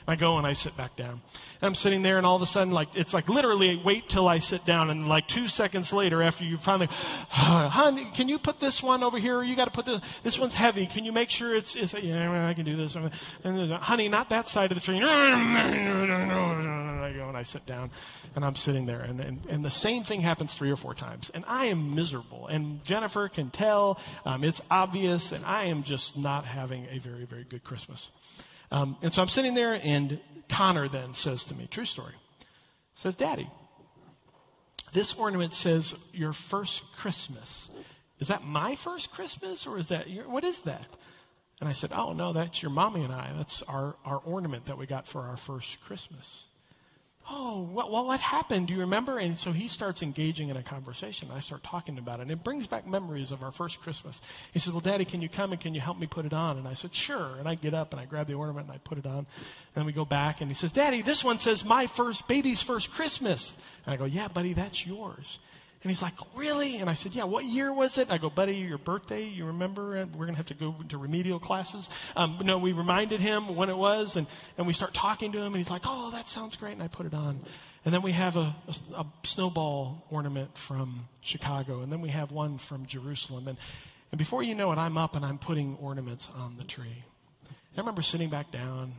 I 0.06 0.16
go 0.16 0.38
and 0.38 0.46
I 0.46 0.52
sit 0.52 0.76
back 0.76 0.94
down. 0.94 1.10
And 1.10 1.20
I'm 1.62 1.74
sitting 1.74 2.02
there, 2.02 2.18
and 2.18 2.26
all 2.26 2.36
of 2.36 2.42
a 2.42 2.46
sudden, 2.46 2.72
like 2.72 2.94
it's 2.94 3.12
like 3.12 3.28
literally 3.28 3.76
wait 3.76 4.08
till 4.08 4.28
I 4.28 4.38
sit 4.38 4.64
down, 4.64 4.90
and 4.90 5.08
like 5.08 5.26
two 5.26 5.48
seconds 5.48 5.92
later, 5.92 6.22
after 6.22 6.44
you 6.44 6.56
finally, 6.56 6.88
"Hon, 7.30 8.12
can 8.12 8.28
you 8.28 8.38
put 8.38 8.60
this 8.60 8.80
one 8.84 9.02
over 9.02 9.18
here? 9.18 9.42
You 9.42 9.56
got 9.56 9.64
to 9.64 9.72
put 9.72 9.86
this. 9.86 10.00
This 10.22 10.38
one's 10.38 10.54
heavy. 10.54 10.86
Can 10.86 11.04
you 11.04 11.10
make 11.10 11.30
sure 11.30 11.54
it's? 11.54 11.74
it's 11.74 11.94
yeah, 11.94 12.46
I 12.46 12.54
can 12.54 12.64
do 12.64 12.76
this. 12.76 12.94
And 12.94 13.72
honey, 13.72 14.08
not 14.08 14.30
that 14.30 14.46
side 14.46 14.70
of 14.70 14.78
the 14.78 14.84
tree. 14.84 15.00
I 17.10 17.12
go 17.16 17.28
and 17.28 17.36
I 17.36 17.42
sit 17.42 17.66
down, 17.66 17.90
and 18.34 18.44
I'm 18.44 18.56
sitting 18.56 18.86
there, 18.86 19.00
and, 19.00 19.20
and, 19.20 19.40
and 19.48 19.64
the 19.64 19.70
same 19.70 20.04
thing 20.04 20.20
happens 20.20 20.54
three 20.54 20.70
or 20.70 20.76
four 20.76 20.94
times, 20.94 21.30
and 21.30 21.44
I 21.46 21.66
am 21.66 21.94
miserable. 21.94 22.46
And 22.46 22.82
Jennifer 22.84 23.28
can 23.28 23.50
tell, 23.50 23.98
um, 24.24 24.44
it's 24.44 24.60
obvious, 24.70 25.32
and 25.32 25.44
I 25.44 25.64
am 25.64 25.82
just 25.82 26.18
not 26.18 26.44
having 26.44 26.86
a 26.90 26.98
very, 26.98 27.24
very 27.24 27.44
good 27.44 27.64
Christmas. 27.64 28.08
Um, 28.70 28.96
and 29.02 29.12
so 29.12 29.22
I'm 29.22 29.28
sitting 29.28 29.54
there, 29.54 29.78
and 29.82 30.20
Connor 30.48 30.88
then 30.88 31.14
says 31.14 31.44
to 31.46 31.54
me, 31.54 31.66
true 31.70 31.84
story, 31.84 32.14
says, 32.94 33.16
Daddy, 33.16 33.48
this 34.92 35.18
ornament 35.18 35.52
says 35.52 35.94
your 36.12 36.32
first 36.32 36.82
Christmas. 36.96 37.70
Is 38.18 38.28
that 38.28 38.44
my 38.44 38.74
first 38.74 39.12
Christmas, 39.12 39.66
or 39.66 39.78
is 39.78 39.88
that 39.88 40.08
your, 40.08 40.28
what 40.28 40.44
is 40.44 40.58
that? 40.60 40.86
And 41.60 41.68
I 41.68 41.72
said, 41.72 41.90
Oh, 41.94 42.12
no, 42.12 42.32
that's 42.32 42.62
your 42.62 42.70
mommy 42.70 43.04
and 43.04 43.12
I. 43.12 43.32
That's 43.36 43.62
our, 43.62 43.94
our 44.04 44.18
ornament 44.18 44.66
that 44.66 44.78
we 44.78 44.86
got 44.86 45.06
for 45.06 45.22
our 45.22 45.36
first 45.36 45.80
Christmas. 45.82 46.46
Oh, 47.28 47.68
well, 47.72 48.06
what 48.06 48.20
happened? 48.20 48.68
Do 48.68 48.74
you 48.74 48.80
remember? 48.80 49.18
And 49.18 49.36
so 49.36 49.52
he 49.52 49.68
starts 49.68 50.02
engaging 50.02 50.48
in 50.48 50.56
a 50.56 50.62
conversation. 50.62 51.28
I 51.34 51.40
start 51.40 51.62
talking 51.62 51.98
about 51.98 52.18
it. 52.18 52.22
And 52.22 52.30
it 52.30 52.42
brings 52.42 52.66
back 52.66 52.86
memories 52.86 53.30
of 53.30 53.42
our 53.42 53.52
first 53.52 53.80
Christmas. 53.82 54.20
He 54.52 54.58
says, 54.58 54.72
Well, 54.72 54.80
Daddy, 54.80 55.04
can 55.04 55.22
you 55.22 55.28
come 55.28 55.52
and 55.52 55.60
can 55.60 55.74
you 55.74 55.80
help 55.80 55.98
me 55.98 56.06
put 56.06 56.24
it 56.24 56.32
on? 56.32 56.58
And 56.58 56.66
I 56.66 56.72
said, 56.72 56.94
Sure. 56.94 57.36
And 57.38 57.46
I 57.46 57.54
get 57.54 57.74
up 57.74 57.92
and 57.92 58.00
I 58.00 58.06
grab 58.06 58.26
the 58.26 58.34
ornament 58.34 58.66
and 58.66 58.74
I 58.74 58.78
put 58.78 58.98
it 58.98 59.06
on. 59.06 59.18
And 59.18 59.26
then 59.74 59.86
we 59.86 59.92
go 59.92 60.04
back 60.04 60.40
and 60.40 60.50
he 60.50 60.54
says, 60.54 60.72
Daddy, 60.72 61.02
this 61.02 61.22
one 61.22 61.38
says 61.38 61.64
my 61.64 61.86
first 61.86 62.26
baby's 62.26 62.62
first 62.62 62.90
Christmas. 62.92 63.52
And 63.84 63.94
I 63.94 63.96
go, 63.96 64.06
Yeah, 64.06 64.28
buddy, 64.28 64.54
that's 64.54 64.84
yours. 64.86 65.38
And 65.82 65.90
he's 65.90 66.02
like, 66.02 66.14
Really? 66.36 66.76
And 66.76 66.90
I 66.90 66.94
said, 66.94 67.14
Yeah, 67.14 67.24
what 67.24 67.44
year 67.44 67.72
was 67.72 67.98
it? 67.98 68.10
I 68.10 68.18
go, 68.18 68.28
Buddy, 68.28 68.56
your 68.56 68.78
birthday, 68.78 69.24
you 69.24 69.46
remember? 69.46 69.90
We're 69.90 70.26
going 70.26 70.32
to 70.32 70.36
have 70.36 70.46
to 70.46 70.54
go 70.54 70.74
into 70.80 70.98
remedial 70.98 71.38
classes. 71.38 71.88
Um, 72.16 72.38
no, 72.44 72.58
we 72.58 72.72
reminded 72.72 73.20
him 73.20 73.54
when 73.56 73.70
it 73.70 73.76
was, 73.76 74.16
and, 74.16 74.26
and 74.58 74.66
we 74.66 74.72
start 74.72 74.92
talking 74.92 75.32
to 75.32 75.38
him, 75.38 75.46
and 75.46 75.56
he's 75.56 75.70
like, 75.70 75.82
Oh, 75.86 76.10
that 76.10 76.28
sounds 76.28 76.56
great. 76.56 76.72
And 76.72 76.82
I 76.82 76.88
put 76.88 77.06
it 77.06 77.14
on. 77.14 77.40
And 77.84 77.94
then 77.94 78.02
we 78.02 78.12
have 78.12 78.36
a, 78.36 78.54
a, 78.94 79.00
a 79.00 79.06
snowball 79.22 80.04
ornament 80.10 80.56
from 80.56 81.08
Chicago, 81.22 81.80
and 81.80 81.90
then 81.90 82.02
we 82.02 82.10
have 82.10 82.30
one 82.30 82.58
from 82.58 82.84
Jerusalem. 82.84 83.48
And, 83.48 83.56
and 84.12 84.18
before 84.18 84.42
you 84.42 84.54
know 84.54 84.70
it, 84.72 84.76
I'm 84.76 84.98
up 84.98 85.16
and 85.16 85.24
I'm 85.24 85.38
putting 85.38 85.76
ornaments 85.76 86.28
on 86.36 86.56
the 86.58 86.64
tree. 86.64 86.84
And 87.48 87.78
I 87.78 87.80
remember 87.80 88.02
sitting 88.02 88.28
back 88.28 88.50
down, 88.50 88.82
and 88.82 88.92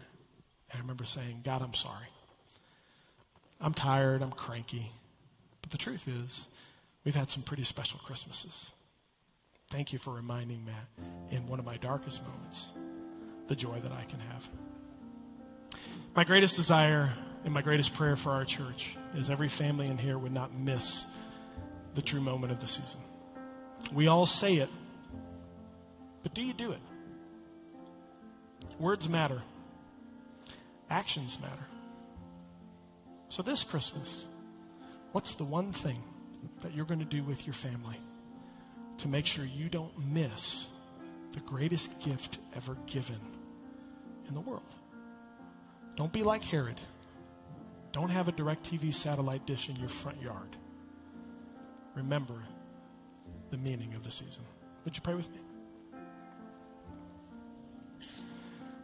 I 0.73 0.79
remember 0.79 1.03
saying, 1.03 1.41
God, 1.43 1.61
I'm 1.61 1.75
sorry. 1.75 2.07
I'm 3.59 3.75
tired, 3.75 4.23
I'm 4.23 4.31
cranky. 4.31 4.91
But 5.61 5.69
the 5.69 5.77
truth 5.77 6.07
is, 6.07 6.47
We've 7.03 7.15
had 7.15 7.29
some 7.29 7.43
pretty 7.43 7.63
special 7.63 7.99
Christmases. 7.99 8.69
Thank 9.69 9.93
you 9.93 9.99
for 9.99 10.13
reminding 10.13 10.63
me 10.63 10.73
in 11.31 11.47
one 11.47 11.59
of 11.59 11.65
my 11.65 11.77
darkest 11.77 12.21
moments 12.23 12.69
the 13.47 13.55
joy 13.55 13.79
that 13.79 13.91
I 13.91 14.03
can 14.03 14.19
have. 14.19 14.49
My 16.15 16.23
greatest 16.25 16.57
desire 16.57 17.09
and 17.43 17.53
my 17.53 17.61
greatest 17.61 17.95
prayer 17.95 18.15
for 18.15 18.31
our 18.31 18.45
church 18.45 18.95
is 19.15 19.29
every 19.29 19.47
family 19.47 19.87
in 19.87 19.97
here 19.97 20.17
would 20.17 20.33
not 20.33 20.53
miss 20.53 21.05
the 21.95 22.01
true 22.01 22.21
moment 22.21 22.51
of 22.51 22.59
the 22.59 22.67
season. 22.67 22.99
We 23.91 24.07
all 24.07 24.25
say 24.25 24.55
it, 24.57 24.69
but 26.23 26.33
do 26.33 26.43
you 26.43 26.53
do 26.53 26.71
it? 26.73 26.79
Words 28.79 29.09
matter, 29.09 29.41
actions 30.89 31.39
matter. 31.41 31.67
So 33.29 33.43
this 33.43 33.63
Christmas, 33.63 34.25
what's 35.13 35.35
the 35.35 35.45
one 35.45 35.71
thing 35.71 36.01
that 36.62 36.73
you're 36.75 36.86
going 36.86 36.99
to 36.99 37.06
do 37.06 37.23
with 37.23 37.45
your 37.45 37.54
family 37.54 37.99
to 38.99 39.08
make 39.08 39.25
sure 39.25 39.45
you 39.45 39.69
don't 39.69 39.91
miss 40.13 40.67
the 41.34 41.39
greatest 41.39 42.04
gift 42.04 42.38
ever 42.56 42.75
given 42.88 43.19
in 44.27 44.34
the 44.34 44.41
world. 44.41 44.73
Don't 45.95 46.12
be 46.12 46.23
like 46.23 46.43
Herod. 46.43 46.80
Don't 47.91 48.10
have 48.10 48.27
a 48.27 48.32
DirecTV 48.32 48.93
satellite 48.93 49.45
dish 49.45 49.69
in 49.69 49.75
your 49.75 49.89
front 49.89 50.21
yard. 50.21 50.56
Remember 51.95 52.41
the 53.49 53.58
meaning 53.58 53.93
of 53.95 54.04
the 54.04 54.12
season. 54.12 54.43
Would 54.86 54.95
you 54.95 55.01
pray 55.01 55.15
with 55.15 55.30
me? 55.30 55.38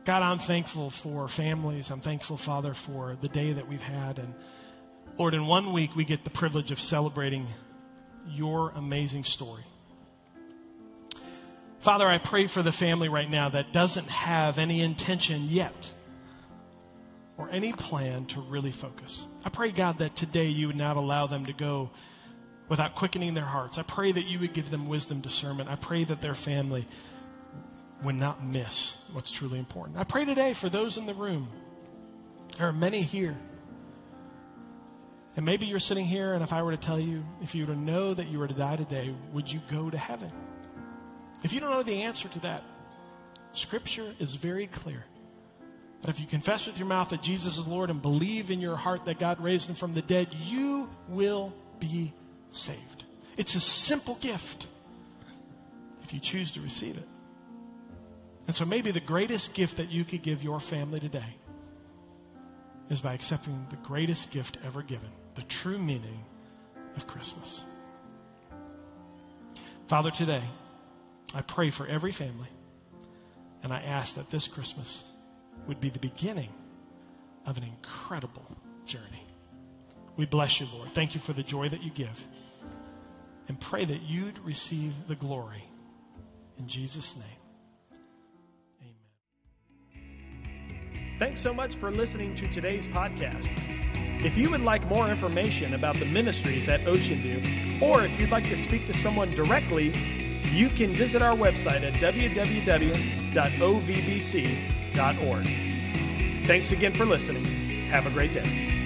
God, 0.03 0.23
I'm 0.23 0.39
thankful 0.39 0.89
for 0.89 1.27
families. 1.27 1.91
I'm 1.91 1.99
thankful, 1.99 2.37
Father, 2.37 2.73
for 2.73 3.17
the 3.19 3.27
day 3.27 3.53
that 3.53 3.67
we've 3.67 3.81
had. 3.81 4.19
And 4.19 4.33
Lord, 5.17 5.33
in 5.33 5.47
one 5.47 5.73
week 5.73 5.95
we 5.95 6.05
get 6.05 6.23
the 6.23 6.29
privilege 6.29 6.71
of 6.71 6.79
celebrating 6.79 7.47
your 8.29 8.71
amazing 8.75 9.23
story. 9.23 9.63
Father, 11.79 12.07
I 12.07 12.19
pray 12.19 12.45
for 12.45 12.61
the 12.61 12.71
family 12.71 13.09
right 13.09 13.29
now 13.29 13.49
that 13.49 13.73
doesn't 13.73 14.07
have 14.09 14.59
any 14.59 14.81
intention 14.81 15.47
yet 15.49 15.91
or 17.35 17.49
any 17.49 17.73
plan 17.73 18.25
to 18.25 18.41
really 18.41 18.71
focus. 18.71 19.25
I 19.43 19.49
pray, 19.49 19.71
God, 19.71 19.99
that 19.99 20.15
today 20.15 20.47
you 20.47 20.67
would 20.67 20.75
not 20.75 20.97
allow 20.97 21.25
them 21.25 21.47
to 21.47 21.53
go 21.53 21.89
without 22.69 22.93
quickening 22.93 23.33
their 23.33 23.45
hearts. 23.45 23.79
I 23.79 23.83
pray 23.83 24.11
that 24.11 24.25
you 24.25 24.37
would 24.39 24.53
give 24.53 24.69
them 24.69 24.87
wisdom, 24.87 25.21
discernment. 25.21 25.69
I 25.69 25.77
pray 25.77 26.03
that 26.03 26.21
their 26.21 26.35
family 26.35 26.85
would 28.03 28.15
not 28.15 28.43
miss 28.43 29.09
what's 29.13 29.31
truly 29.31 29.57
important. 29.57 29.97
I 29.97 30.03
pray 30.03 30.25
today 30.25 30.53
for 30.53 30.69
those 30.69 30.97
in 30.97 31.07
the 31.07 31.15
room. 31.15 31.47
There 32.57 32.67
are 32.67 32.73
many 32.73 33.01
here 33.01 33.35
and 35.37 35.45
maybe 35.45 35.67
you're 35.67 35.79
sitting 35.79 36.05
here, 36.05 36.33
and 36.33 36.43
if 36.43 36.51
I 36.51 36.63
were 36.63 36.71
to 36.71 36.77
tell 36.77 36.99
you, 36.99 37.23
if 37.43 37.53
you 37.53 37.67
were 37.67 37.73
to 37.73 37.79
know 37.79 38.11
that 38.11 38.27
you 38.27 38.39
were 38.39 38.47
to 38.47 38.55
die 38.55 38.75
today, 38.75 39.13
would 39.33 39.51
you 39.51 39.61
go 39.71 39.87
to 39.87 39.97
heaven? 39.97 40.31
If 41.43 41.53
you 41.53 41.59
don't 41.59 41.69
know 41.69 41.83
the 41.83 42.01
answer 42.01 42.27
to 42.27 42.39
that, 42.39 42.63
Scripture 43.53 44.11
is 44.19 44.33
very 44.33 44.65
clear. 44.65 45.05
That 46.01 46.09
if 46.09 46.19
you 46.19 46.25
confess 46.25 46.65
with 46.65 46.79
your 46.79 46.87
mouth 46.87 47.09
that 47.09 47.21
Jesus 47.21 47.59
is 47.59 47.67
Lord 47.67 47.91
and 47.91 48.01
believe 48.01 48.49
in 48.49 48.61
your 48.61 48.75
heart 48.75 49.05
that 49.05 49.19
God 49.19 49.39
raised 49.39 49.69
him 49.69 49.75
from 49.75 49.93
the 49.93 50.01
dead, 50.01 50.29
you 50.45 50.89
will 51.07 51.53
be 51.79 52.13
saved. 52.49 53.03
It's 53.37 53.53
a 53.53 53.59
simple 53.59 54.15
gift 54.15 54.65
if 56.01 56.15
you 56.15 56.19
choose 56.19 56.53
to 56.53 56.61
receive 56.61 56.97
it. 56.97 57.07
And 58.47 58.55
so 58.55 58.65
maybe 58.65 58.89
the 58.89 58.99
greatest 58.99 59.53
gift 59.53 59.77
that 59.77 59.91
you 59.91 60.03
could 60.03 60.23
give 60.23 60.43
your 60.43 60.59
family 60.59 60.99
today 60.99 61.35
is 62.89 63.01
by 63.01 63.13
accepting 63.13 63.67
the 63.69 63.75
greatest 63.75 64.31
gift 64.31 64.57
ever 64.65 64.81
given 64.81 65.09
the 65.37 65.43
true 65.43 65.77
meaning 65.77 66.19
of 66.95 67.05
Christmas. 67.05 67.63
Father, 69.87 70.09
today, 70.09 70.41
I 71.35 71.41
pray 71.41 71.69
for 71.69 71.85
every 71.85 72.11
family, 72.11 72.49
and 73.61 73.71
I 73.71 73.79
ask 73.81 74.15
that 74.15 74.31
this 74.31 74.47
Christmas 74.47 75.05
would 75.67 75.79
be 75.79 75.89
the 75.89 75.99
beginning 75.99 76.49
of 77.45 77.55
an 77.57 77.63
incredible 77.63 78.47
journey. 78.87 79.23
We 80.15 80.25
bless 80.25 80.59
you, 80.59 80.65
Lord. 80.75 80.89
Thank 80.89 81.13
you 81.13 81.21
for 81.21 81.33
the 81.33 81.43
joy 81.43 81.69
that 81.69 81.83
you 81.83 81.91
give. 81.91 82.25
And 83.47 83.59
pray 83.59 83.85
that 83.85 84.01
you'd 84.01 84.39
receive 84.39 84.91
the 85.07 85.15
glory. 85.15 85.63
In 86.57 86.67
Jesus' 86.67 87.15
name. 87.15 87.25
Amen. 89.93 91.19
Thanks 91.19 91.41
so 91.41 91.53
much 91.53 91.75
for 91.75 91.91
listening 91.91 92.33
to 92.35 92.47
today's 92.49 92.87
podcast. 92.87 94.06
If 94.23 94.37
you 94.37 94.49
would 94.49 94.61
like 94.61 94.85
more 94.87 95.07
information 95.09 95.73
about 95.73 95.95
the 95.97 96.05
ministries 96.05 96.67
at 96.67 96.87
Ocean 96.87 97.19
View, 97.19 97.41
or 97.81 98.03
if 98.03 98.19
you'd 98.19 98.31
like 98.31 98.45
to 98.45 98.57
speak 98.57 98.85
to 98.87 98.93
someone 98.93 99.33
directly, 99.35 99.93
you 100.51 100.69
can 100.69 100.91
visit 100.93 101.21
our 101.21 101.35
website 101.35 101.83
at 101.83 101.93
www.ovbc.org. 101.93 102.47
Thanks 106.47 106.71
again 106.71 106.93
for 106.93 107.05
listening. 107.05 107.45
Have 107.89 108.07
a 108.07 108.09
great 108.09 108.33
day. 108.33 108.76